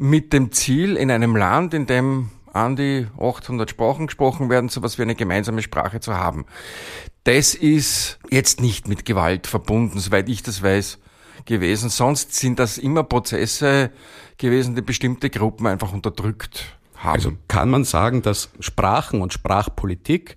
[0.00, 4.80] mit dem Ziel, in einem Land, in dem an die 800 Sprachen gesprochen werden, so
[4.80, 6.46] etwas wie eine gemeinsame Sprache zu haben.
[7.24, 10.98] Das ist jetzt nicht mit Gewalt verbunden, soweit ich das weiß,
[11.44, 11.90] gewesen.
[11.90, 13.90] Sonst sind das immer Prozesse
[14.38, 17.12] gewesen, die bestimmte Gruppen einfach unterdrückt haben.
[17.12, 20.36] Also kann man sagen, dass Sprachen und Sprachpolitik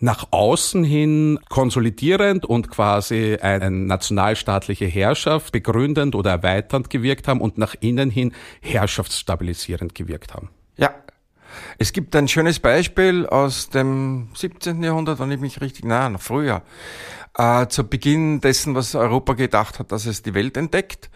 [0.00, 7.58] nach außen hin konsolidierend und quasi eine nationalstaatliche Herrschaft begründend oder erweiternd gewirkt haben und
[7.58, 10.50] nach innen hin herrschaftsstabilisierend gewirkt haben.
[10.76, 10.94] Ja.
[11.78, 14.82] Es gibt ein schönes Beispiel aus dem 17.
[14.82, 16.62] Jahrhundert, wenn ich mich richtig, nein, früher,
[17.36, 21.10] äh, zu Beginn dessen, was Europa gedacht hat, dass es die Welt entdeckt.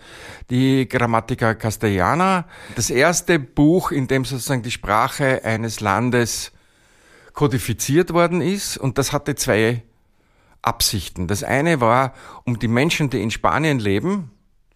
[0.51, 6.53] Die Grammatica Castellana, das erste Buch, in dem sozusagen die Sprache eines Landes
[7.39, 9.85] kodifiziert worden ist und das hatte zwei
[10.61, 11.29] Absichten.
[11.29, 14.33] Das eine war, um die Menschen, die in Spanien leben,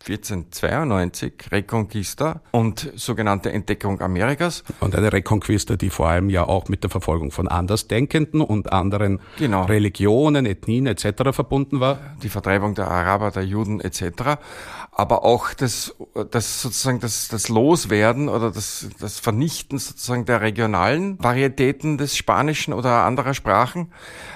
[0.09, 4.63] 1492, Reconquista und sogenannte Entdeckung Amerikas.
[4.79, 9.21] Und eine Reconquista, die vor allem ja auch mit der Verfolgung von Andersdenkenden und anderen
[9.39, 9.65] genau.
[9.65, 11.33] Religionen, Ethnien etc.
[11.33, 11.99] verbunden war.
[12.23, 14.39] Die Vertreibung der Araber, der Juden etc.
[14.95, 15.95] Aber auch das,
[16.31, 22.75] das sozusagen das, das Loswerden oder das, das Vernichten sozusagen der regionalen Varietäten des Spanischen
[22.75, 23.91] oder anderer Sprachen.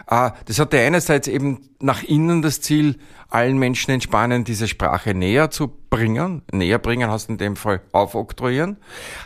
[0.09, 5.13] Äh, das hatte einerseits eben nach innen das Ziel, allen Menschen in Spanien diese Sprache
[5.13, 6.41] näher zu bringen.
[6.51, 8.79] Näher bringen heißt in dem Fall aufoktroyieren.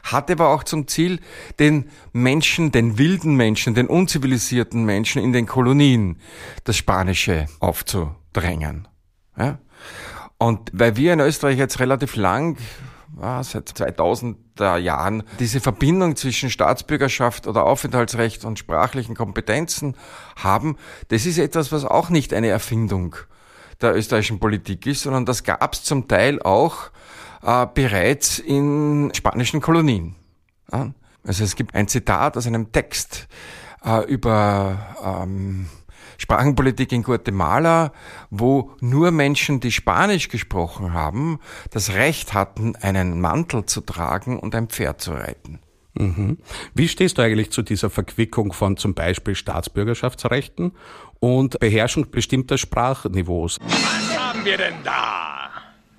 [0.02, 1.20] Hatte aber auch zum Ziel,
[1.60, 6.18] den Menschen, den wilden Menschen, den unzivilisierten Menschen in den Kolonien
[6.64, 8.88] das Spanische aufzudrängen.
[9.38, 9.58] Ja?
[10.40, 12.56] Und weil wir in Österreich jetzt relativ lang
[13.20, 19.96] ah, seit 2000er Jahren diese Verbindung zwischen Staatsbürgerschaft oder Aufenthaltsrecht und sprachlichen Kompetenzen
[20.36, 23.16] haben, das ist etwas, was auch nicht eine Erfindung
[23.82, 26.90] der österreichischen Politik ist, sondern das gab es zum Teil auch
[27.42, 30.16] äh, bereits in spanischen Kolonien.
[30.70, 33.28] Also es gibt ein Zitat aus einem Text
[33.84, 35.68] äh, über ähm,
[36.20, 37.92] Sprachenpolitik in Guatemala,
[38.28, 41.38] wo nur Menschen, die Spanisch gesprochen haben,
[41.70, 45.60] das Recht hatten, einen Mantel zu tragen und ein Pferd zu reiten.
[45.94, 46.36] Mhm.
[46.74, 50.72] Wie stehst du eigentlich zu dieser Verquickung von zum Beispiel Staatsbürgerschaftsrechten
[51.20, 53.56] und Beherrschung bestimmter Sprachniveaus?
[53.62, 55.48] Was haben wir denn da?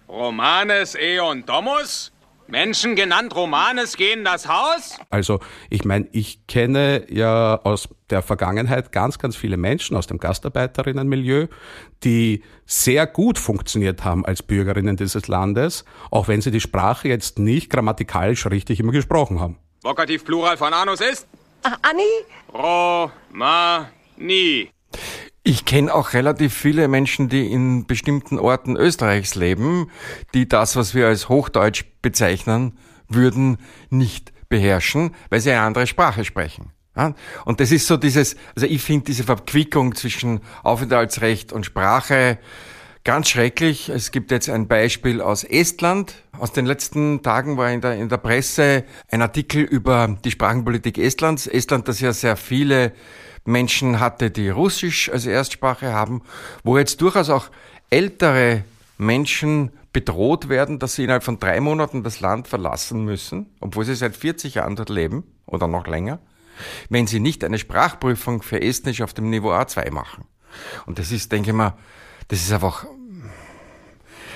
[0.08, 2.11] Romanes Eon Domus?
[2.52, 5.00] Menschen genannt Romanes gehen das Haus?
[5.10, 10.18] Also, ich meine, ich kenne ja aus der Vergangenheit ganz, ganz viele Menschen aus dem
[10.18, 11.48] Gastarbeiterinnenmilieu,
[12.04, 17.40] die sehr gut funktioniert haben als Bürgerinnen dieses Landes, auch wenn sie die Sprache jetzt
[17.40, 19.58] nicht grammatikalisch richtig immer gesprochen haben.
[19.82, 21.28] Vokativ Plural von Anus ist?
[21.64, 22.04] Ach, Anni?
[23.34, 24.70] Romani.
[25.44, 29.90] Ich kenne auch relativ viele Menschen, die in bestimmten Orten Österreichs leben,
[30.36, 32.78] die das, was wir als Hochdeutsch bezeichnen
[33.08, 33.58] würden,
[33.90, 36.72] nicht beherrschen, weil sie eine andere Sprache sprechen.
[37.46, 42.38] Und das ist so dieses, also ich finde diese Verquickung zwischen Aufenthaltsrecht und Sprache
[43.04, 43.90] ganz schrecklich.
[43.90, 46.14] Es gibt jetzt ein Beispiel aus Estland.
[46.38, 51.00] Aus den letzten Tagen war in der, in der Presse ein Artikel über die Sprachenpolitik
[51.00, 51.48] Estlands.
[51.48, 52.94] Estland, das ja sehr viele
[53.44, 56.22] Menschen hatte, die Russisch als Erstsprache haben,
[56.64, 57.50] wo jetzt durchaus auch
[57.90, 58.64] ältere
[58.98, 63.96] Menschen bedroht werden, dass sie innerhalb von drei Monaten das Land verlassen müssen, obwohl sie
[63.96, 66.20] seit 40 Jahren dort leben oder noch länger,
[66.90, 70.26] wenn sie nicht eine Sprachprüfung für Estnisch auf dem Niveau A2 machen.
[70.86, 71.74] Und das ist, denke ich mal,
[72.28, 72.86] das ist einfach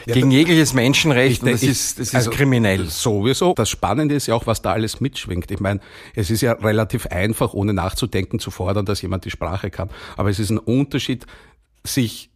[0.05, 2.85] gegen jegliches Menschenrecht und das Ich- ist, das ist also, kriminell.
[2.87, 3.53] Sowieso.
[3.55, 5.49] Das Spannende ist ja auch, was da alles mitschwingt.
[5.51, 5.79] Ich meine,
[6.15, 9.89] es ist ja relativ einfach, ohne nachzudenken, zu fordern, dass jemand die Sprache kann.
[10.17, 11.25] Aber es ist ein Unterschied,
[11.83, 12.29] sich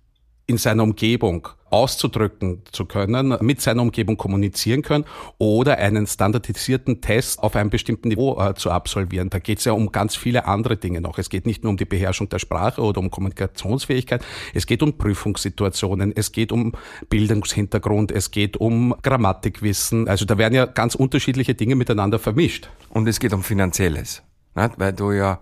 [0.48, 5.06] in seiner Umgebung auszudrücken zu können, mit seiner Umgebung kommunizieren können
[5.38, 9.30] oder einen standardisierten Test auf einem bestimmten Niveau äh, zu absolvieren.
[9.30, 11.18] Da geht es ja um ganz viele andere Dinge noch.
[11.18, 14.98] Es geht nicht nur um die Beherrschung der Sprache oder um Kommunikationsfähigkeit, es geht um
[14.98, 16.74] Prüfungssituationen, es geht um
[17.10, 20.08] Bildungshintergrund, es geht um Grammatikwissen.
[20.08, 22.70] Also da werden ja ganz unterschiedliche Dinge miteinander vermischt.
[22.90, 24.24] Und es geht um Finanzielles.
[24.56, 24.72] Nicht?
[24.78, 25.40] Weil du ja,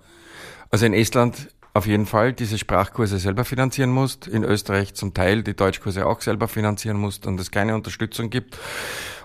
[0.70, 5.44] also in Estland auf jeden Fall diese Sprachkurse selber finanzieren musst, in Österreich zum Teil
[5.44, 8.58] die Deutschkurse auch selber finanzieren musst und es keine Unterstützung gibt.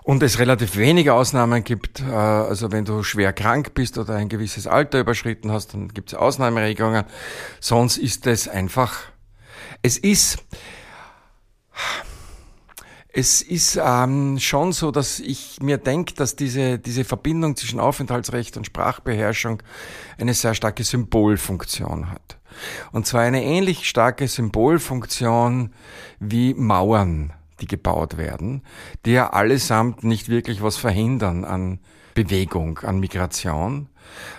[0.05, 4.29] Und es relativ wenige Ausnahmen gibt, äh, also wenn du schwer krank bist oder ein
[4.29, 7.05] gewisses Alter überschritten hast, dann gibt es Ausnahmeregelungen.
[7.61, 8.99] Sonst ist es einfach,
[9.83, 10.39] es ist,
[13.13, 18.57] es ist ähm, schon so, dass ich mir denke, dass diese, diese Verbindung zwischen Aufenthaltsrecht
[18.57, 19.63] und Sprachbeherrschung
[20.19, 22.39] eine sehr starke Symbolfunktion hat.
[22.93, 25.73] Und zwar eine ähnlich starke Symbolfunktion
[26.21, 28.63] wie Mauern, die gebaut werden,
[29.05, 31.79] die ja allesamt nicht wirklich was verhindern an
[32.15, 33.89] Bewegung, an Migration,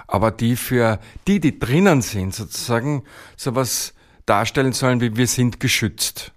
[0.08, 3.04] aber die für die, die drinnen sind, sozusagen
[3.36, 3.94] sowas
[4.26, 6.32] darstellen sollen, wie wir sind geschützt.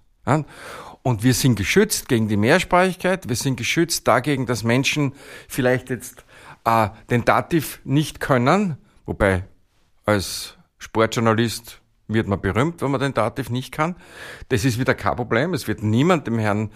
[1.02, 5.12] Und wir sind geschützt gegen die Mehrsprachigkeit, wir sind geschützt dagegen, dass Menschen
[5.48, 6.24] vielleicht jetzt
[6.64, 9.44] äh, den Dativ nicht können, wobei
[10.04, 13.96] als Sportjournalist wird man berühmt, wenn man den Dativ nicht kann.
[14.48, 15.54] Das ist wieder kein Problem.
[15.54, 16.70] Es wird niemand dem Herrn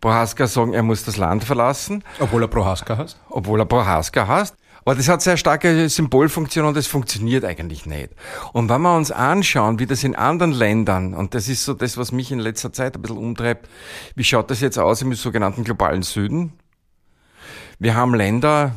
[0.00, 3.18] Prohaska sagen, er muss das Land verlassen Obwohl er Prohaska heißt.
[3.30, 4.56] obwohl er Prohaska heißt.
[4.84, 8.10] Aber das hat sehr starke Symbolfunktion und das funktioniert eigentlich nicht.
[8.52, 11.96] Und wenn wir uns anschauen, wie das in anderen Ländern, und das ist so das,
[11.96, 13.68] was mich in letzter Zeit ein bisschen umtreibt,
[14.14, 16.52] wie schaut das jetzt aus im sogenannten globalen Süden?
[17.80, 18.76] Wir haben Länder,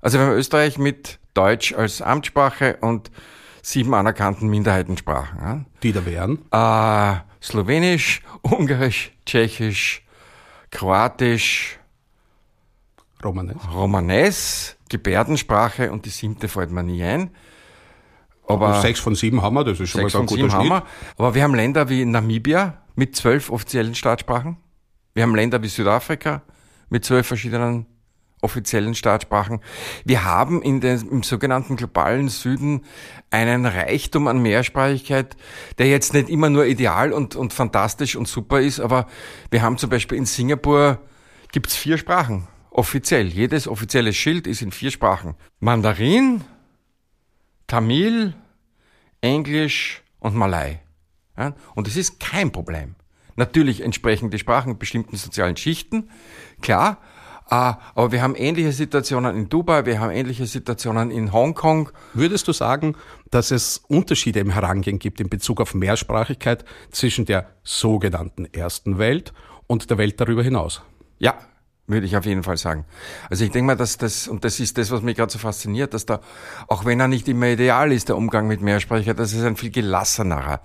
[0.00, 3.12] also wir haben Österreich mit Deutsch als Amtssprache und
[3.66, 5.38] sieben anerkannten Minderheitensprachen.
[5.40, 5.64] Ja?
[5.82, 6.38] Die da wären.
[6.52, 10.06] Äh, Slowenisch, Ungarisch, Tschechisch,
[10.70, 11.78] Kroatisch,
[13.24, 13.56] Romanes.
[13.74, 17.30] Romanes, Gebärdensprache und die siebte fällt mir nie ein.
[18.46, 20.70] Aber Sechs von sieben haben wir, das ist schon mal ein guter Schnitt.
[20.70, 20.84] wir.
[21.18, 24.58] Aber wir haben Länder wie Namibia mit zwölf offiziellen Staatssprachen.
[25.14, 26.42] Wir haben Länder wie Südafrika
[26.88, 27.86] mit zwölf verschiedenen
[28.46, 29.58] offiziellen Staatssprachen.
[30.04, 32.84] Wir haben in den, im sogenannten globalen Süden
[33.30, 35.36] einen Reichtum an Mehrsprachigkeit,
[35.78, 39.08] der jetzt nicht immer nur ideal und, und fantastisch und super ist, aber
[39.50, 41.00] wir haben zum Beispiel in Singapur
[41.50, 42.46] gibt's vier Sprachen.
[42.70, 43.26] Offiziell.
[43.26, 45.34] Jedes offizielle Schild ist in vier Sprachen.
[45.58, 46.44] Mandarin,
[47.66, 48.34] Tamil,
[49.22, 50.82] Englisch und Malai.
[51.36, 51.54] Ja?
[51.74, 52.94] Und es ist kein Problem.
[53.34, 56.10] Natürlich entsprechen die Sprachen bestimmten sozialen Schichten,
[56.62, 57.00] klar,
[57.48, 61.90] äh, aber wir haben ähnliche Situationen in Dubai, wir haben ähnliche Situationen in Hongkong.
[62.12, 62.96] Würdest du sagen,
[63.30, 69.32] dass es Unterschiede im Herangehen gibt in Bezug auf Mehrsprachigkeit zwischen der sogenannten ersten Welt
[69.66, 70.82] und der Welt darüber hinaus?
[71.18, 71.36] Ja,
[71.86, 72.84] würde ich auf jeden Fall sagen.
[73.30, 75.94] Also ich denke mal, dass das, und das ist das, was mich gerade so fasziniert,
[75.94, 76.20] dass da,
[76.66, 79.70] auch wenn er nicht immer ideal ist, der Umgang mit Mehrsprachigkeit, dass es ein viel
[79.70, 80.62] gelassenerer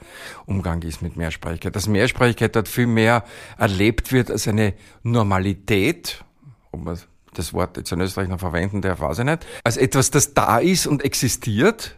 [0.48, 1.76] Umgang ist mit Mehrsprachigkeit.
[1.76, 3.24] Dass Mehrsprachigkeit dort viel mehr
[3.60, 6.24] erlebt wird als eine Normalität,
[6.72, 6.98] ob man
[7.34, 10.60] das Wort jetzt in Österreich noch verwenden darf, weiß ich nicht, als etwas, das da
[10.60, 11.98] ist und existiert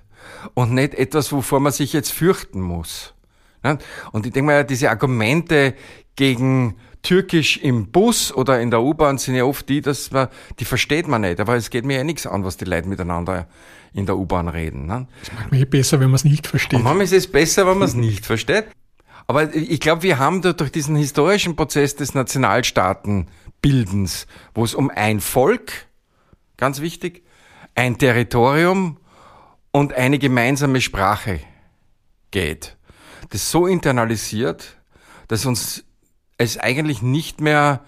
[0.53, 3.13] und nicht etwas, wovor man sich jetzt fürchten muss.
[4.11, 5.73] Und ich denke mal, diese Argumente
[6.15, 10.27] gegen Türkisch im Bus oder in der U-Bahn sind ja oft die, dass man,
[10.59, 11.39] die versteht man nicht.
[11.39, 13.47] Aber es geht mir ja nichts an, was die Leute miteinander
[13.93, 14.85] in der U-Bahn reden.
[14.85, 15.07] Ne?
[15.35, 16.77] Manchmal eh besser, wenn man es nicht versteht.
[16.77, 18.65] Und manchmal ist es besser, wenn man es nicht versteht.
[19.27, 22.13] Aber ich glaube, wir haben da durch diesen historischen Prozess des
[23.63, 25.87] Nationalstaatenbildens, wo es um ein Volk,
[26.57, 27.23] ganz wichtig,
[27.75, 28.97] ein Territorium
[29.71, 31.39] und eine gemeinsame Sprache
[32.31, 32.77] geht,
[33.29, 34.77] das so internalisiert,
[35.27, 35.83] dass uns
[36.37, 37.81] es eigentlich nicht mehr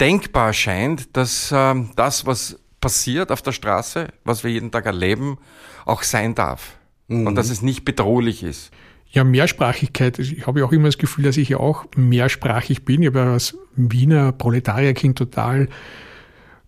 [0.00, 5.38] denkbar scheint, dass ähm, das, was passiert auf der Straße, was wir jeden Tag erleben,
[5.84, 6.76] auch sein darf.
[7.08, 8.72] Und dass es nicht bedrohlich ist.
[9.10, 10.18] Ja, Mehrsprachigkeit.
[10.18, 13.02] Ich habe ja auch immer das Gefühl, dass ich ja auch mehrsprachig bin.
[13.02, 15.68] Ich habe ja als Wiener Proletarierkind total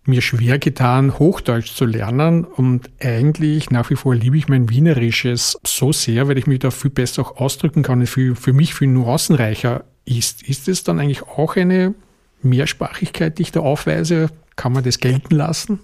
[0.05, 2.43] mir schwer getan, Hochdeutsch zu lernen.
[2.43, 6.71] Und eigentlich nach wie vor liebe ich mein Wienerisches so sehr, weil ich mich da
[6.71, 10.41] viel besser auch ausdrücken kann und für, für mich viel nuancenreicher ist.
[10.43, 11.93] Ist es dann eigentlich auch eine
[12.41, 14.29] Mehrsprachigkeit, die ich da aufweise?
[14.55, 15.79] Kann man das gelten lassen?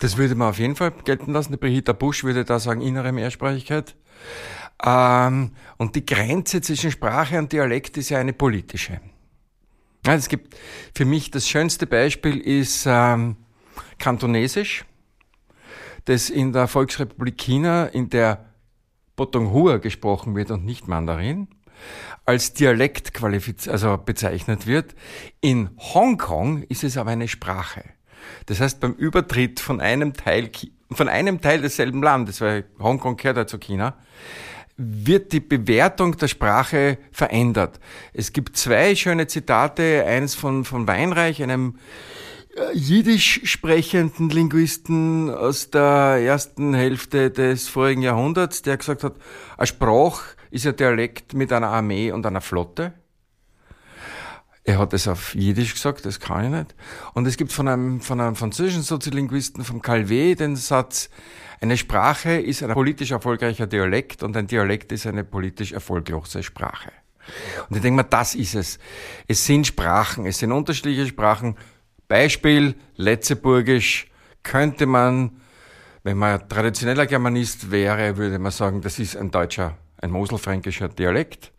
[0.00, 1.52] Das würde man auf jeden Fall gelten lassen.
[1.52, 3.94] Die Brigitta Busch würde da sagen, innere Mehrsprachigkeit.
[4.84, 9.00] Ähm, und die Grenze zwischen Sprache und Dialekt ist ja eine politische.
[10.06, 10.56] Ja, es gibt
[10.94, 13.36] für mich das schönste Beispiel ist ähm,
[13.98, 14.84] Kantonesisch,
[16.04, 18.46] das in der Volksrepublik China in der
[19.16, 21.48] Botonghua gesprochen wird und nicht Mandarin,
[22.24, 24.94] als Dialekt qualifiz also bezeichnet wird.
[25.40, 27.84] In Hongkong ist es aber eine Sprache.
[28.46, 30.50] Das heißt, beim Übertritt von einem Teil,
[30.90, 33.96] von einem Teil desselben Landes, weil Hongkong gehört ja zu China,
[34.78, 37.80] wird die Bewertung der Sprache verändert.
[38.12, 41.78] Es gibt zwei schöne Zitate, eines von, von Weinreich, einem
[42.56, 49.16] äh, jiddisch sprechenden Linguisten aus der ersten Hälfte des vorigen Jahrhunderts, der gesagt hat,
[49.56, 50.22] ein Sprach
[50.52, 52.92] ist ein Dialekt mit einer Armee und einer Flotte.
[54.62, 56.74] Er hat es auf Jiddisch gesagt, das kann ich nicht.
[57.14, 61.10] Und es gibt von einem, von einem französischen Soziolinguisten, vom Calvé, den Satz,
[61.60, 66.92] eine Sprache ist ein politisch erfolgreicher Dialekt und ein Dialekt ist eine politisch erfolglose Sprache.
[67.68, 68.78] Und ich denke mal, das ist es.
[69.26, 71.56] Es sind Sprachen, es sind unterschiedliche Sprachen.
[72.06, 74.06] Beispiel Letzeburgisch
[74.42, 75.40] könnte man,
[76.04, 81.52] wenn man traditioneller Germanist wäre, würde man sagen, das ist ein deutscher, ein moselfränkischer Dialekt.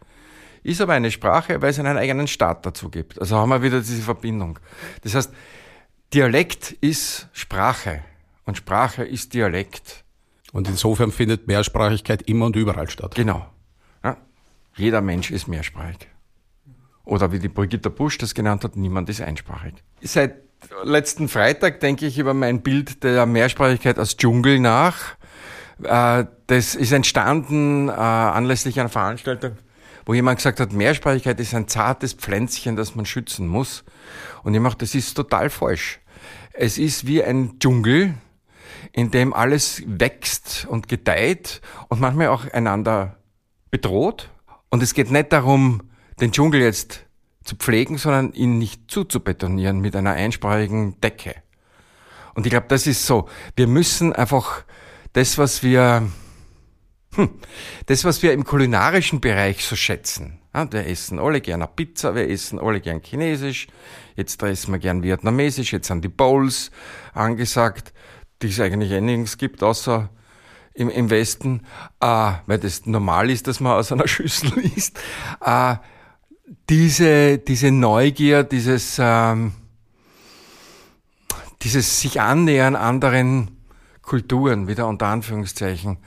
[0.64, 3.20] Ist aber eine Sprache, weil es einen eigenen Staat dazu gibt.
[3.20, 4.60] Also haben wir wieder diese Verbindung.
[5.04, 5.32] Das heißt,
[6.14, 8.04] Dialekt ist Sprache.
[8.50, 10.04] Und Sprache ist Dialekt.
[10.54, 13.14] Und insofern findet Mehrsprachigkeit immer und überall statt.
[13.14, 13.45] Genau.
[14.04, 14.18] Ja,
[14.76, 16.08] jeder Mensch ist mehrsprachig.
[17.06, 19.76] Oder wie die Brigitte Busch das genannt hat, niemand ist einsprachig.
[20.02, 20.38] Seit
[20.84, 25.16] letzten Freitag denke ich über mein Bild der Mehrsprachigkeit als Dschungel nach.
[25.84, 29.60] Äh, das ist entstanden äh, anlässlich einer Veranstaltung,
[30.08, 33.84] wo jemand gesagt hat, Mehrsprachigkeit ist ein zartes Pflänzchen, das man schützen muss.
[34.41, 36.00] Und ich mache, das ist total falsch.
[36.52, 38.16] Es ist wie ein Dschungel,
[38.92, 43.18] in dem alles wächst und gedeiht und manchmal auch einander
[43.72, 44.30] bedroht.
[44.70, 47.06] Und es geht nicht darum, den Dschungel jetzt
[47.44, 51.36] zu pflegen, sondern ihn nicht zuzubetonieren mit einer einsprachigen Decke.
[52.36, 53.28] Und ich glaube, das ist so.
[53.56, 54.64] Wir müssen einfach
[55.14, 56.08] das, was wir,
[57.16, 57.30] hm,
[57.88, 60.40] das, was wir im kulinarischen Bereich so schätzen.
[60.54, 63.68] Ja, wir essen alle gerne Pizza, wir essen alle gern Chinesisch,
[64.16, 66.72] jetzt essen wir gern Vietnamesisch, jetzt sind die Bowls
[67.14, 67.94] angesagt
[68.42, 70.10] die es eigentlich eh nirgends gibt, außer
[70.74, 71.66] im, im Westen,
[72.00, 75.00] äh, weil das normal ist, dass man aus einer Schüssel isst.
[75.42, 75.76] Äh,
[76.70, 79.54] diese, diese Neugier, dieses, ähm,
[81.62, 83.52] dieses sich annähern anderen
[84.02, 85.98] Kulturen, wieder unter Anführungszeichen,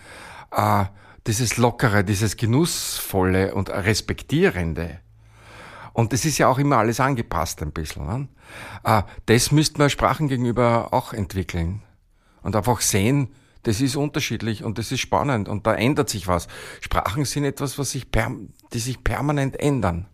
[0.51, 0.85] äh,
[1.27, 4.99] dieses Lockere, dieses Genussvolle und Respektierende.
[5.93, 8.07] Und das ist ja auch immer alles angepasst ein bisschen.
[8.07, 8.29] Ne?
[8.83, 11.83] Äh, das müsste man Sprachen gegenüber auch entwickeln
[12.43, 13.29] und einfach sehen,
[13.63, 16.49] das ist unterschiedlich und das ist spannend und da ändert sich was.
[16.81, 18.07] Sprachen sind etwas, was sich
[18.73, 20.07] die sich permanent ändern,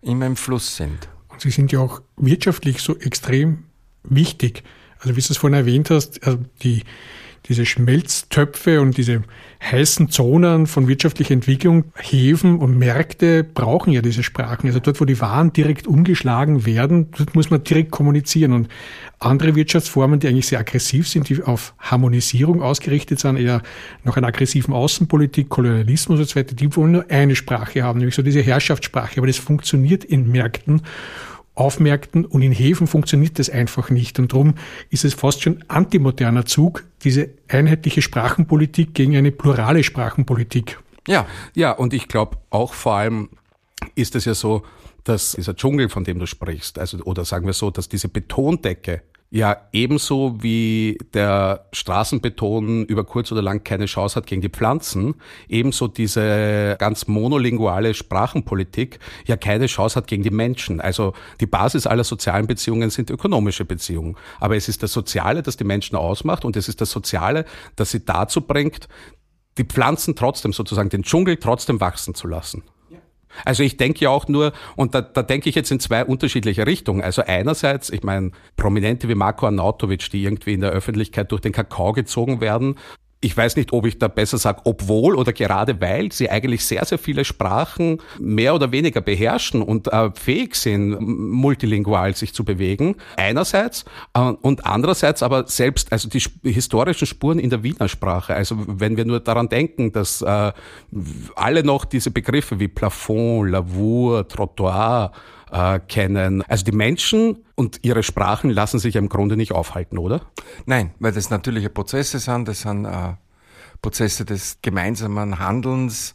[0.00, 1.08] immer im Fluss sind.
[1.28, 3.64] Und sie sind ja auch wirtschaftlich so extrem
[4.04, 4.62] wichtig.
[4.98, 6.84] Also wie du es vorhin erwähnt hast, also die,
[7.48, 9.22] diese Schmelztöpfe und diese
[9.62, 14.66] heißen Zonen von wirtschaftlicher Entwicklung, Häfen und Märkte brauchen ja diese Sprachen.
[14.66, 18.52] Also dort, wo die Waren direkt umgeschlagen werden, dort muss man direkt kommunizieren.
[18.52, 18.68] Und
[19.18, 23.62] andere Wirtschaftsformen, die eigentlich sehr aggressiv sind, die auf Harmonisierung ausgerichtet sind, eher
[24.04, 28.14] nach einer aggressiven Außenpolitik, Kolonialismus und so weiter, die wollen nur eine Sprache haben, nämlich
[28.14, 29.18] so diese Herrschaftssprache.
[29.18, 30.82] Aber das funktioniert in Märkten
[31.56, 34.18] auf Märkten und in Häfen funktioniert das einfach nicht.
[34.20, 34.54] Und darum
[34.90, 40.78] ist es fast schon antimoderner Zug, diese einheitliche Sprachenpolitik gegen eine plurale Sprachenpolitik.
[41.08, 43.30] Ja, ja, und ich glaube auch vor allem
[43.94, 44.62] ist es ja so,
[45.04, 49.02] dass dieser Dschungel, von dem du sprichst, also oder sagen wir so, dass diese Betondecke
[49.36, 55.16] ja ebenso wie der Straßenbeton über kurz oder lang keine Chance hat gegen die Pflanzen,
[55.48, 60.80] ebenso diese ganz monolinguale Sprachenpolitik ja keine Chance hat gegen die Menschen.
[60.80, 64.16] Also die Basis aller sozialen Beziehungen sind ökonomische Beziehungen.
[64.40, 67.44] Aber es ist das Soziale, das die Menschen ausmacht und es ist das Soziale,
[67.76, 68.88] das sie dazu bringt,
[69.58, 72.62] die Pflanzen trotzdem sozusagen, den Dschungel trotzdem wachsen zu lassen.
[73.44, 76.66] Also ich denke ja auch nur, und da, da denke ich jetzt in zwei unterschiedliche
[76.66, 77.02] Richtungen.
[77.02, 81.52] Also einerseits, ich meine, Prominente wie Marco Arnautovic, die irgendwie in der Öffentlichkeit durch den
[81.52, 82.76] Kakao gezogen werden,
[83.20, 86.84] ich weiß nicht, ob ich da besser sage, obwohl oder gerade weil sie eigentlich sehr,
[86.84, 92.96] sehr viele Sprachen mehr oder weniger beherrschen und äh, fähig sind, multilingual sich zu bewegen.
[93.16, 98.34] Einerseits äh, und andererseits aber selbst, also die historischen Spuren in der Wiener Sprache.
[98.34, 100.52] Also wenn wir nur daran denken, dass äh,
[101.34, 105.12] alle noch diese Begriffe wie Plafond, Lavour, Trottoir,
[105.50, 106.42] äh, kennen.
[106.42, 110.22] Also die Menschen und ihre Sprachen lassen sich im Grunde nicht aufhalten, oder?
[110.66, 113.14] Nein, weil das natürliche Prozesse sind, das sind äh,
[113.82, 116.14] Prozesse des gemeinsamen Handelns,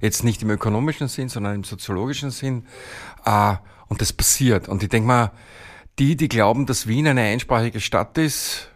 [0.00, 2.66] jetzt nicht im ökonomischen Sinn, sondern im soziologischen Sinn.
[3.24, 3.56] Äh,
[3.88, 4.68] Und das passiert.
[4.68, 5.32] Und ich denke mal,
[5.98, 8.70] die, die glauben, dass Wien eine einsprachige Stadt ist,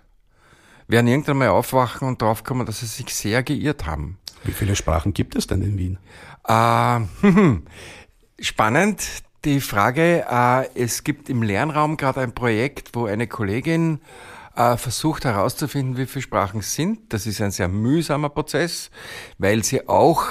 [0.89, 4.19] werden irgendwann mal aufwachen und draufkommen, dass sie sich sehr geirrt haben.
[4.43, 5.99] Wie viele Sprachen gibt es denn in Wien?
[6.47, 7.01] Äh,
[8.43, 9.03] spannend
[9.45, 10.25] die Frage.
[10.29, 14.01] Äh, es gibt im Lernraum gerade ein Projekt, wo eine Kollegin
[14.57, 17.13] äh, versucht herauszufinden, wie viele Sprachen es sind.
[17.13, 18.91] Das ist ein sehr mühsamer Prozess,
[19.39, 20.25] weil sie auch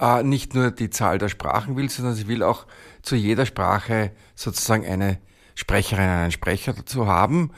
[0.00, 2.66] äh, nicht nur die Zahl der Sprachen will, sondern sie will auch
[3.02, 5.18] zu jeder Sprache sozusagen eine
[5.54, 7.52] Sprecherin, einen Sprecher dazu haben.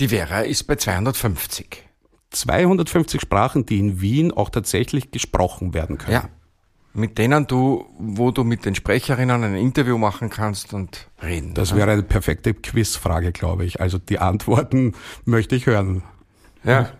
[0.00, 1.82] Die Vera ist bei 250.
[2.30, 6.14] 250 Sprachen, die in Wien auch tatsächlich gesprochen werden können.
[6.14, 6.28] Ja.
[6.96, 11.52] Mit denen du, wo du mit den Sprecherinnen ein Interview machen kannst und reden.
[11.54, 13.80] Das wäre eine perfekte Quizfrage, glaube ich.
[13.80, 16.04] Also die Antworten möchte ich hören.
[16.62, 16.90] Ja.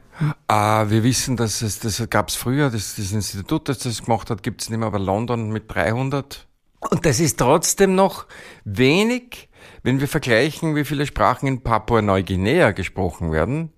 [0.49, 4.31] Äh, wir wissen, dass es, das gab es früher, das, das Institut, das das gemacht
[4.31, 6.47] hat, gibt es nicht mehr, aber London mit 300.
[6.91, 8.27] Und das ist trotzdem noch
[8.65, 9.49] wenig,
[9.83, 13.73] wenn wir vergleichen, wie viele Sprachen in Papua-Neuguinea gesprochen werden.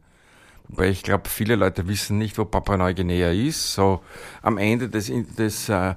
[0.69, 3.73] Wobei ich glaube, viele Leute wissen nicht, wo Papua-Neuguinea ist.
[3.73, 4.01] So
[4.43, 5.95] am Ende des, des äh,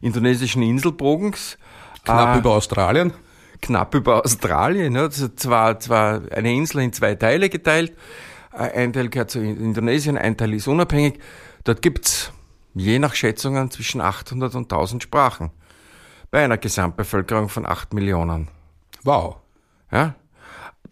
[0.00, 1.58] indonesischen Inselbogens.
[2.04, 3.12] Knapp Äh, über Australien.
[3.60, 4.94] knapp über Australien.
[4.94, 5.06] Ja.
[5.06, 7.92] Ist zwar, zwar eine Insel in zwei Teile geteilt.
[8.52, 11.18] Äh, Ein Teil gehört zu Indonesien, ein Teil ist unabhängig.
[11.64, 12.32] Dort gibt's
[12.74, 15.50] je nach Schätzungen zwischen 800 und 1000 Sprachen.
[16.30, 18.48] Bei einer Gesamtbevölkerung von 8 Millionen.
[19.04, 19.36] Wow.
[19.90, 20.14] Ja?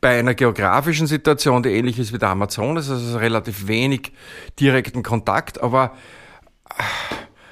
[0.00, 4.12] Bei einer geografischen Situation, die ähnlich ist wie der Amazonas, also relativ wenig
[4.58, 5.94] direkten Kontakt, aber
[6.70, 6.82] äh,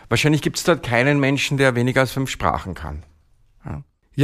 [0.08, 3.04] wahrscheinlich gibt's dort keinen Menschen, der weniger als fünf Sprachen kann.
[3.64, 3.82] Ja,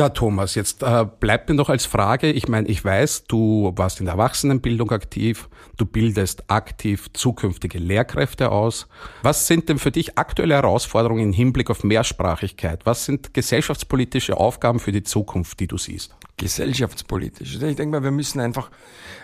[0.08, 4.06] Thomas, jetzt äh, bleibt mir noch als Frage, ich meine, ich weiß, du warst in
[4.06, 8.88] der Erwachsenenbildung aktiv, du bildest aktiv zukünftige Lehrkräfte aus.
[9.22, 12.84] Was sind denn für dich aktuelle Herausforderungen im Hinblick auf Mehrsprachigkeit?
[12.86, 16.12] Was sind gesellschaftspolitische Aufgaben für die Zukunft, die du siehst?
[16.36, 17.54] gesellschaftspolitisch.
[17.54, 18.70] Ich denke mal, wir müssen einfach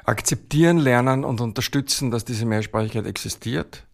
[0.05, 3.85] akzeptieren lernen und unterstützen, dass diese Mehrsprachigkeit existiert.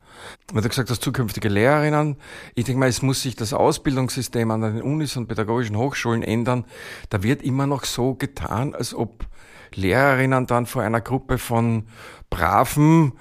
[0.52, 2.16] Weil du gesagt hast, zukünftige Lehrerinnen.
[2.54, 6.64] Ich denke mal, es muss sich das Ausbildungssystem an den Unis und pädagogischen Hochschulen ändern.
[7.10, 9.26] Da wird immer noch so getan, als ob
[9.74, 11.86] Lehrerinnen dann vor einer Gruppe von
[12.30, 13.12] braven,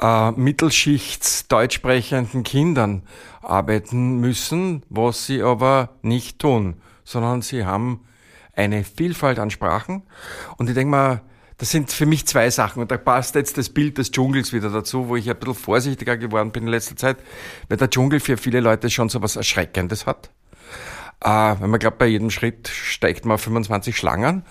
[0.00, 3.02] äh, Mittelschichts deutsch sprechenden Kindern
[3.42, 8.04] arbeiten müssen, was sie aber nicht tun, sondern sie haben
[8.54, 10.02] eine Vielfalt an Sprachen.
[10.56, 11.22] Und ich denke mal,
[11.60, 12.80] das sind für mich zwei Sachen.
[12.80, 16.16] Und da passt jetzt das Bild des Dschungels wieder dazu, wo ich ein bisschen vorsichtiger
[16.16, 17.18] geworden bin in letzter Zeit,
[17.68, 20.30] weil der Dschungel für viele Leute schon so was Erschreckendes hat.
[21.22, 21.28] Äh,
[21.60, 24.42] wenn man glaubt, bei jedem Schritt steigt man auf 25 Schlangen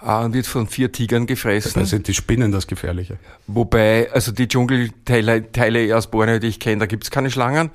[0.00, 1.72] äh, und wird von vier Tigern gefressen.
[1.74, 3.18] Da sind die Spinnen das Gefährliche.
[3.46, 7.70] Wobei, also die Dschungelteile Teile aus Borneo, die ich kenne, da gibt's keine Schlangen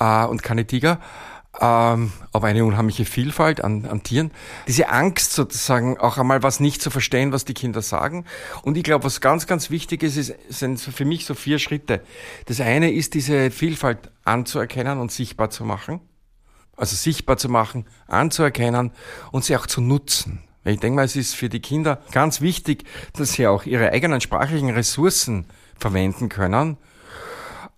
[0.00, 0.98] äh, und keine Tiger.
[1.60, 4.30] Ähm, aber eine unheimliche Vielfalt an, an Tieren.
[4.68, 8.26] Diese Angst sozusagen, auch einmal was nicht zu verstehen, was die Kinder sagen.
[8.62, 12.02] Und ich glaube, was ganz, ganz wichtig ist, ist, sind für mich so vier Schritte.
[12.46, 16.00] Das eine ist, diese Vielfalt anzuerkennen und sichtbar zu machen.
[16.76, 18.92] Also sichtbar zu machen, anzuerkennen
[19.32, 20.44] und sie auch zu nutzen.
[20.64, 22.84] Ich denke mal, es ist für die Kinder ganz wichtig,
[23.14, 25.46] dass sie auch ihre eigenen sprachlichen Ressourcen
[25.76, 26.76] verwenden können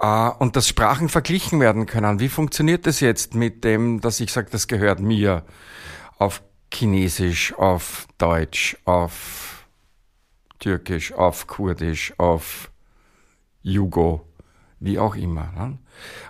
[0.01, 2.21] und dass Sprachen verglichen werden können.
[2.21, 5.45] Wie funktioniert das jetzt mit dem, dass ich sage, das gehört mir
[6.19, 6.43] auf
[6.73, 9.67] Chinesisch, auf Deutsch, auf
[10.59, 12.71] Türkisch, auf Kurdisch, auf
[13.63, 14.27] Jugo,
[14.79, 15.53] wie auch immer.
[15.53, 15.79] Ne?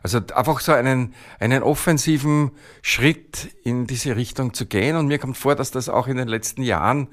[0.02, 2.50] Also einfach so einen, einen offensiven
[2.82, 4.96] Schritt in diese Richtung zu gehen.
[4.96, 7.08] Und mir kommt vor, dass das auch in den letzten Jahren,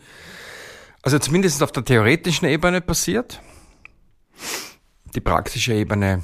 [1.04, 3.42] also zumindest auf der theoretischen Ebene passiert.
[5.14, 6.24] Die praktische Ebene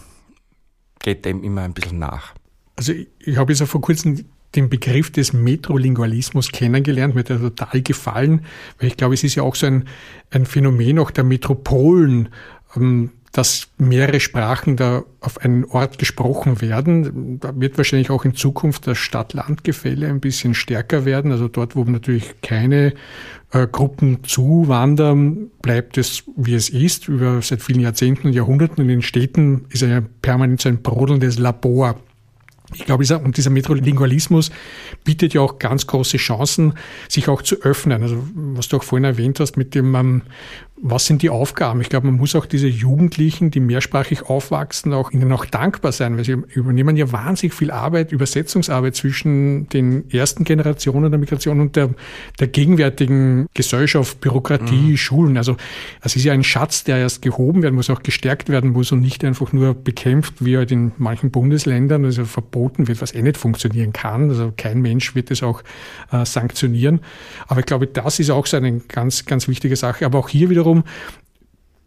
[1.04, 2.34] geht dem immer ein bisschen nach.
[2.76, 4.26] Also ich, ich habe jetzt auch vor kurzem
[4.56, 8.46] den Begriff des Metrolingualismus kennengelernt, mir hat er total gefallen,
[8.80, 9.86] weil ich glaube, es ist ja auch so ein,
[10.32, 12.30] ein Phänomen auch der Metropolen,
[12.76, 17.40] ähm, dass mehrere Sprachen da auf einen Ort gesprochen werden.
[17.40, 21.32] Da wird wahrscheinlich auch in Zukunft das Stadt-Land-Gefälle ein bisschen stärker werden.
[21.32, 22.94] Also dort, wo natürlich keine
[23.52, 28.84] äh, Gruppen zuwandern, bleibt es, wie es ist, über seit vielen Jahrzehnten und Jahrhunderten.
[28.84, 32.00] In den Städten ist ja permanent so ein brodelndes Labor.
[32.76, 34.52] Ich glaube, dieser, und dieser Metrolingualismus
[35.04, 36.74] bietet ja auch ganz große Chancen,
[37.10, 38.02] sich auch zu öffnen.
[38.02, 40.22] Also, was du auch vorhin erwähnt hast, mit dem, ähm,
[40.86, 41.80] was sind die Aufgaben?
[41.80, 46.18] Ich glaube, man muss auch diese Jugendlichen, die mehrsprachig aufwachsen, auch ihnen auch dankbar sein,
[46.18, 51.78] weil sie übernehmen ja wahnsinnig viel Arbeit, Übersetzungsarbeit zwischen den ersten Generationen der Migration und
[51.78, 51.92] der,
[52.42, 54.98] der gegenwärtigen Gesellschaft, Bürokratie, mhm.
[54.98, 55.38] Schulen.
[55.38, 55.56] Also
[56.02, 59.00] es ist ja ein Schatz, der erst gehoben werden muss, auch gestärkt werden muss und
[59.00, 63.38] nicht einfach nur bekämpft, wie halt in manchen Bundesländern, also verboten wird, was eh nicht
[63.38, 64.30] funktionieren kann.
[64.30, 65.64] Also kein Mensch wird es auch
[66.12, 67.00] äh, sanktionieren.
[67.48, 70.06] Aber ich glaube, das ist auch so eine ganz, ganz wichtige Sache.
[70.06, 70.73] Aber auch hier wiederum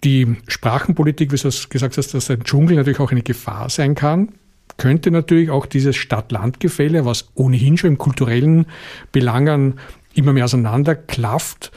[0.05, 4.33] die Sprachenpolitik, wie du gesagt hast, dass ein Dschungel natürlich auch eine Gefahr sein kann,
[4.77, 8.67] könnte natürlich auch dieses Stadt-Land-Gefälle, was ohnehin schon im kulturellen
[9.11, 9.81] Belangen
[10.15, 11.73] immer mehr auseinanderklafft,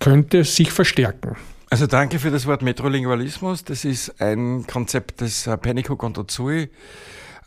[0.00, 1.36] könnte sich verstärken.
[1.70, 3.64] Also danke für das Wort Metrolingualismus.
[3.64, 6.68] Das ist ein Konzept, das äh, Pennycook und Otsui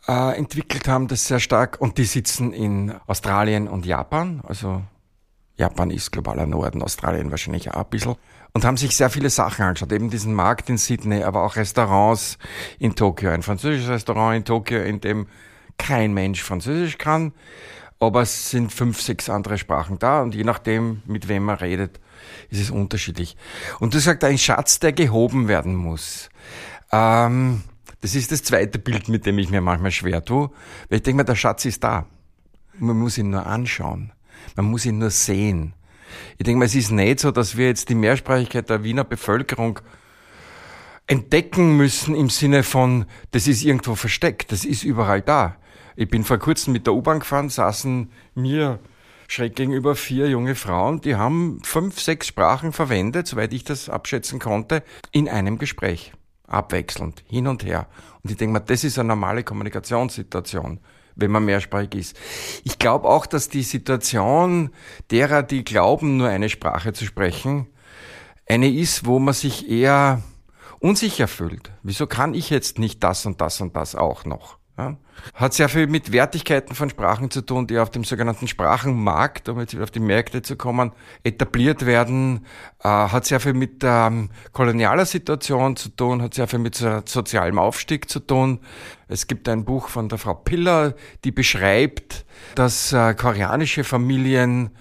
[0.08, 4.82] äh, entwickelt haben, das sehr stark, und die sitzen in Australien und Japan, also
[5.58, 8.16] Japan ist globaler Norden, Australien wahrscheinlich auch ein bisschen.
[8.56, 9.91] Und haben sich sehr viele Sachen angeschaut.
[9.91, 12.38] Eben diesen Markt in Sydney, aber auch Restaurants
[12.80, 13.32] in Tokio.
[13.32, 15.28] Ein französisches Restaurant in Tokio, in dem
[15.78, 17.34] kein Mensch Französisch kann.
[17.99, 21.99] Aber es sind fünf, sechs andere Sprachen da und je nachdem, mit wem man redet,
[22.49, 23.36] ist es unterschiedlich.
[23.82, 26.30] Und du sagst, ein Schatz, der gehoben werden muss.
[26.93, 27.62] Ähm,
[27.99, 30.49] das ist das zweite Bild, mit dem ich mir manchmal schwer tue.
[30.88, 32.06] Weil ich denke mir, der Schatz ist da.
[32.80, 34.14] Man muss ihn nur anschauen.
[34.56, 35.74] Man muss ihn nur sehen.
[36.38, 39.80] Ich denke mal, es ist nicht so, dass wir jetzt die Mehrsprachigkeit der Wiener Bevölkerung
[41.07, 45.57] entdecken müssen im Sinne von, das ist irgendwo versteckt, das ist überall da.
[45.95, 48.80] Ich bin vor kurzem mit der U-Bahn gefahren, saßen mir
[49.28, 54.39] schräg gegenüber vier junge Frauen, die haben fünf, sechs Sprachen verwendet, soweit ich das abschätzen
[54.39, 56.13] konnte, in einem Gespräch.
[56.47, 57.88] Abwechselnd, hin und her.
[58.22, 60.80] Und ich denke mal, das ist eine normale Kommunikationssituation
[61.16, 62.18] wenn man mehrsprachig ist.
[62.63, 64.72] Ich glaube auch, dass die Situation
[65.11, 67.68] derer, die glauben, nur eine Sprache zu sprechen,
[68.47, 70.22] eine ist, wo man sich eher
[70.80, 71.72] unsicher fühlt.
[71.84, 74.57] Wieso kann ich jetzt nicht das und das und das auch noch?
[74.78, 74.97] Ja?
[75.34, 79.59] Hat sehr viel mit Wertigkeiten von Sprachen zu tun, die auf dem sogenannten Sprachenmarkt, um
[79.59, 80.91] jetzt wieder auf die Märkte zu kommen,
[81.23, 82.45] etabliert werden.
[82.84, 87.01] Äh, hat sehr viel mit ähm, kolonialer Situation zu tun, hat sehr viel mit so,
[87.05, 88.59] sozialem Aufstieg zu tun.
[89.07, 94.71] Es gibt ein Buch von der Frau Piller, die beschreibt, dass äh, koreanische Familien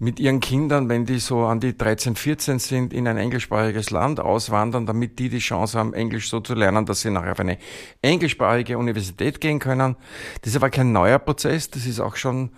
[0.00, 4.18] mit ihren Kindern, wenn die so an die 13, 14 sind, in ein englischsprachiges Land
[4.18, 7.58] auswandern, damit die die Chance haben, Englisch so zu lernen, dass sie nachher auf eine
[8.00, 9.96] englischsprachige Universität gehen können.
[10.40, 12.50] Das ist aber kein neuer Prozess, das ist auch schon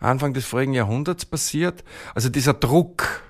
[0.00, 1.84] Anfang des vorigen Jahrhunderts passiert.
[2.16, 3.22] Also dieser Druck,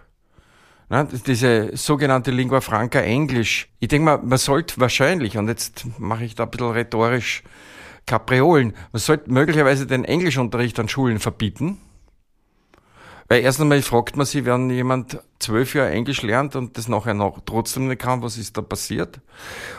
[0.88, 3.68] ne, diese sogenannte Lingua Franca Englisch.
[3.80, 7.42] Ich denke mal, man sollte wahrscheinlich, und jetzt mache ich da ein bisschen rhetorisch
[8.06, 11.76] Kapriolen, man sollte möglicherweise den Englischunterricht an Schulen verbieten
[13.28, 17.14] weil erst einmal fragt man sich, wenn jemand zwölf Jahre Englisch lernt und das nachher
[17.14, 19.20] noch trotzdem nicht kann, was ist da passiert?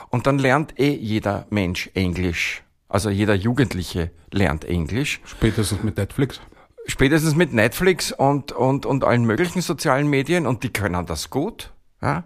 [0.09, 2.63] Und dann lernt eh jeder Mensch Englisch.
[2.87, 5.19] Also jeder Jugendliche lernt Englisch.
[5.25, 6.39] Spätestens mit Netflix.
[6.85, 11.71] Spätestens mit Netflix und, und, und allen möglichen sozialen Medien und die können das gut.
[12.01, 12.23] Ja?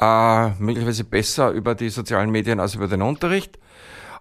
[0.00, 3.58] Äh, möglicherweise besser über die sozialen Medien als über den Unterricht.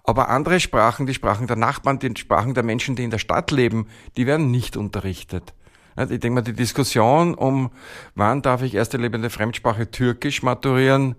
[0.03, 3.51] Aber andere Sprachen, die Sprachen der Nachbarn, die Sprachen der Menschen, die in der Stadt
[3.51, 3.88] leben,
[4.18, 5.53] die werden nicht unterrichtet.
[5.97, 7.71] Ich denke mal, die Diskussion um,
[8.15, 11.15] wann darf ich erste lebende Fremdsprache Türkisch maturieren,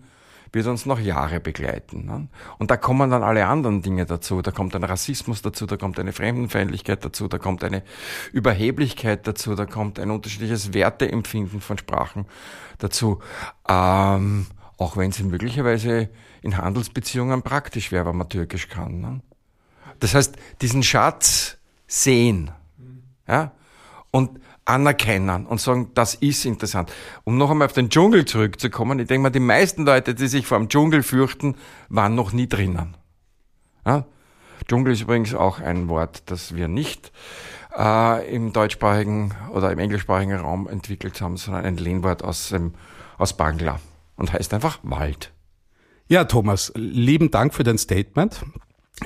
[0.55, 2.07] wird uns noch Jahre begleiten.
[2.07, 2.29] Ne?
[2.59, 4.41] Und da kommen dann alle anderen Dinge dazu.
[4.41, 7.83] Da kommt ein Rassismus dazu, da kommt eine Fremdenfeindlichkeit dazu, da kommt eine
[8.33, 12.27] Überheblichkeit dazu, da kommt ein unterschiedliches Werteempfinden von Sprachen
[12.79, 13.21] dazu.
[13.69, 14.47] Ähm,
[14.77, 16.09] auch wenn es möglicherweise
[16.43, 19.01] in Handelsbeziehungen praktisch wäre, wenn man Türkisch kann.
[19.01, 19.21] Ne?
[20.01, 22.51] Das heißt, diesen Schatz sehen.
[23.27, 23.53] Ja?
[24.11, 26.93] Und anerkennen und sagen, das ist interessant.
[27.25, 30.47] Um noch einmal auf den Dschungel zurückzukommen, ich denke mal, die meisten Leute, die sich
[30.47, 31.57] vor dem Dschungel fürchten,
[31.89, 32.97] waren noch nie drinnen.
[33.87, 34.07] Ja?
[34.69, 37.13] Dschungel ist übrigens auch ein Wort, das wir nicht
[37.77, 42.73] äh, im deutschsprachigen oder im englischsprachigen Raum entwickelt haben, sondern ein Lehnwort aus, dem,
[43.19, 43.81] aus Bangla
[44.17, 45.33] und heißt einfach Wald.
[46.07, 48.45] Ja, Thomas, lieben Dank für dein Statement.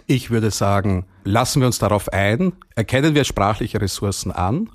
[0.07, 4.71] Ich würde sagen, lassen wir uns darauf ein, erkennen wir sprachliche Ressourcen an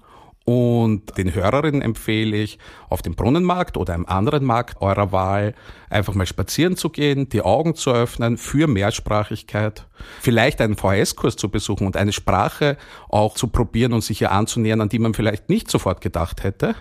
[0.45, 5.55] und den Hörerinnen empfehle ich, auf dem Brunnenmarkt oder einem anderen Markt eurer Wahl
[5.89, 9.87] einfach mal spazieren zu gehen, die Augen zu öffnen für Mehrsprachigkeit,
[10.19, 12.77] vielleicht einen VHS-Kurs zu besuchen und eine Sprache
[13.07, 16.75] auch zu probieren und sich ihr anzunähern, an die man vielleicht nicht sofort gedacht hätte.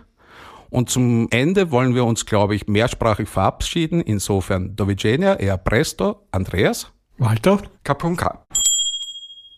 [0.69, 4.01] Und zum Ende wollen wir uns, glaube ich, mehrsprachig verabschieden.
[4.01, 6.91] Insofern, Dovigenia, eher presto, Andreas.
[7.19, 7.61] Walter.
[7.85, 8.47] Kapunka.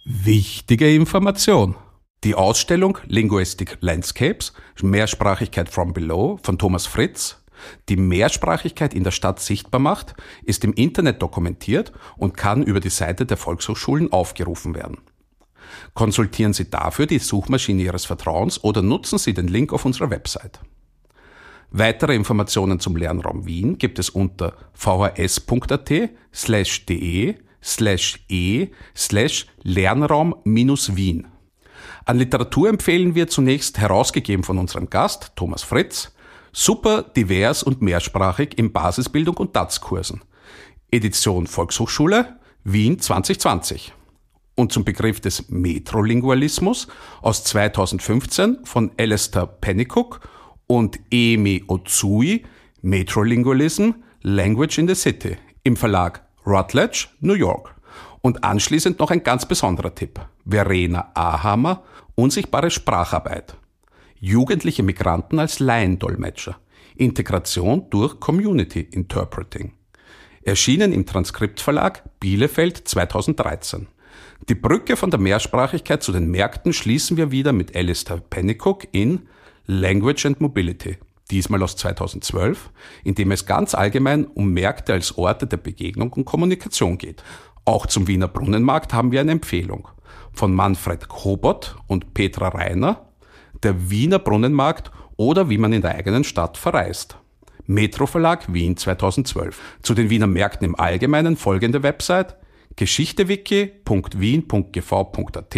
[0.05, 1.77] Wichtige Information.
[2.25, 7.45] Die Ausstellung Linguistic Landscapes, Mehrsprachigkeit from Below von Thomas Fritz,
[7.91, 12.89] die Mehrsprachigkeit in der Stadt sichtbar macht, ist im Internet dokumentiert und kann über die
[12.89, 15.03] Seite der Volkshochschulen aufgerufen werden.
[15.93, 20.61] Konsultieren Sie dafür die Suchmaschine Ihres Vertrauens oder nutzen Sie den Link auf unserer Website.
[21.73, 25.93] Weitere Informationen zum Lernraum Wien gibt es unter vhs.at
[26.33, 31.27] slash de slash e slash Lernraum-Wien.
[32.07, 36.13] An Literatur empfehlen wir zunächst herausgegeben von unserem Gast Thomas Fritz,
[36.53, 40.21] super divers und mehrsprachig in Basisbildung und DATS-Kursen.
[40.91, 43.95] Edition Volkshochschule Wien 2020.
[44.55, 46.89] Und zum Begriff des Metrolingualismus
[47.23, 50.21] aus 2015 von Alistair Pennycook
[50.67, 52.45] und Emi Otsui
[52.83, 53.91] Metrolingualism
[54.21, 57.74] Language in the City im Verlag Rutledge, New York.
[58.25, 60.19] Und anschließend noch ein ganz besonderer Tipp.
[60.47, 61.83] Verena Ahammer,
[62.15, 63.55] Unsichtbare Spracharbeit.
[64.19, 66.57] Jugendliche Migranten als Laiendolmetscher.
[66.97, 69.75] Integration durch Community Interpreting.
[70.43, 73.89] Erschienen im Transkriptverlag Bielefeld 2013.
[74.49, 79.29] Die Brücke von der Mehrsprachigkeit zu den Märkten schließen wir wieder mit Alistair Pennycook in
[79.67, 80.97] Language and Mobility,
[81.31, 82.71] diesmal aus 2012,
[83.05, 87.23] in dem es ganz allgemein um Märkte als Orte der Begegnung und Kommunikation geht.
[87.65, 89.89] Auch zum Wiener Brunnenmarkt haben wir eine Empfehlung
[90.33, 93.09] von Manfred Kobot und Petra Reiner,
[93.63, 97.17] der Wiener Brunnenmarkt oder wie man in der eigenen Stadt verreist.
[97.67, 99.79] Metro Verlag Wien 2012.
[99.83, 102.37] Zu den Wiener Märkten im Allgemeinen folgende Website
[102.77, 105.57] geschichtewiki.wien.gv.at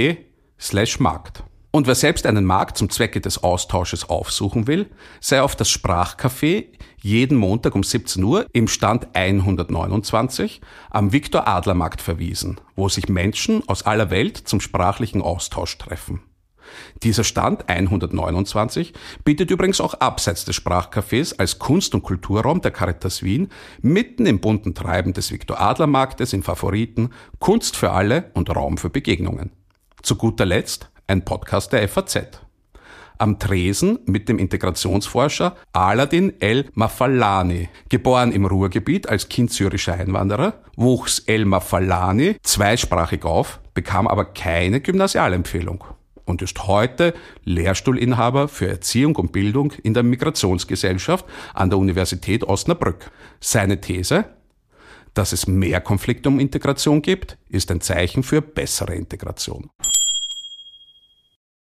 [0.60, 1.42] slash Markt.
[1.76, 4.88] Und wer selbst einen Markt zum Zwecke des Austausches aufsuchen will,
[5.20, 6.68] sei auf das Sprachcafé
[7.02, 13.10] jeden Montag um 17 Uhr im Stand 129 am Viktor Adler Markt verwiesen, wo sich
[13.10, 16.22] Menschen aus aller Welt zum sprachlichen Austausch treffen.
[17.02, 23.22] Dieser Stand 129 bietet übrigens auch abseits des Sprachcafés als Kunst- und Kulturraum der Caritas
[23.22, 23.50] Wien
[23.82, 28.78] mitten im bunten Treiben des Viktor Adler Marktes in Favoriten Kunst für alle und Raum
[28.78, 29.50] für Begegnungen.
[30.00, 32.40] Zu guter Letzt ein Podcast der FAZ.
[33.18, 37.68] Am Tresen mit dem Integrationsforscher Aladin El Mafalani.
[37.88, 44.80] Geboren im Ruhrgebiet als Kind syrischer Einwanderer, wuchs El Mafalani zweisprachig auf, bekam aber keine
[44.80, 45.84] Gymnasialempfehlung
[46.26, 53.10] und ist heute Lehrstuhlinhaber für Erziehung und Bildung in der Migrationsgesellschaft an der Universität Osnabrück.
[53.40, 54.26] Seine These?
[55.14, 59.70] Dass es mehr Konflikte um Integration gibt, ist ein Zeichen für bessere Integration.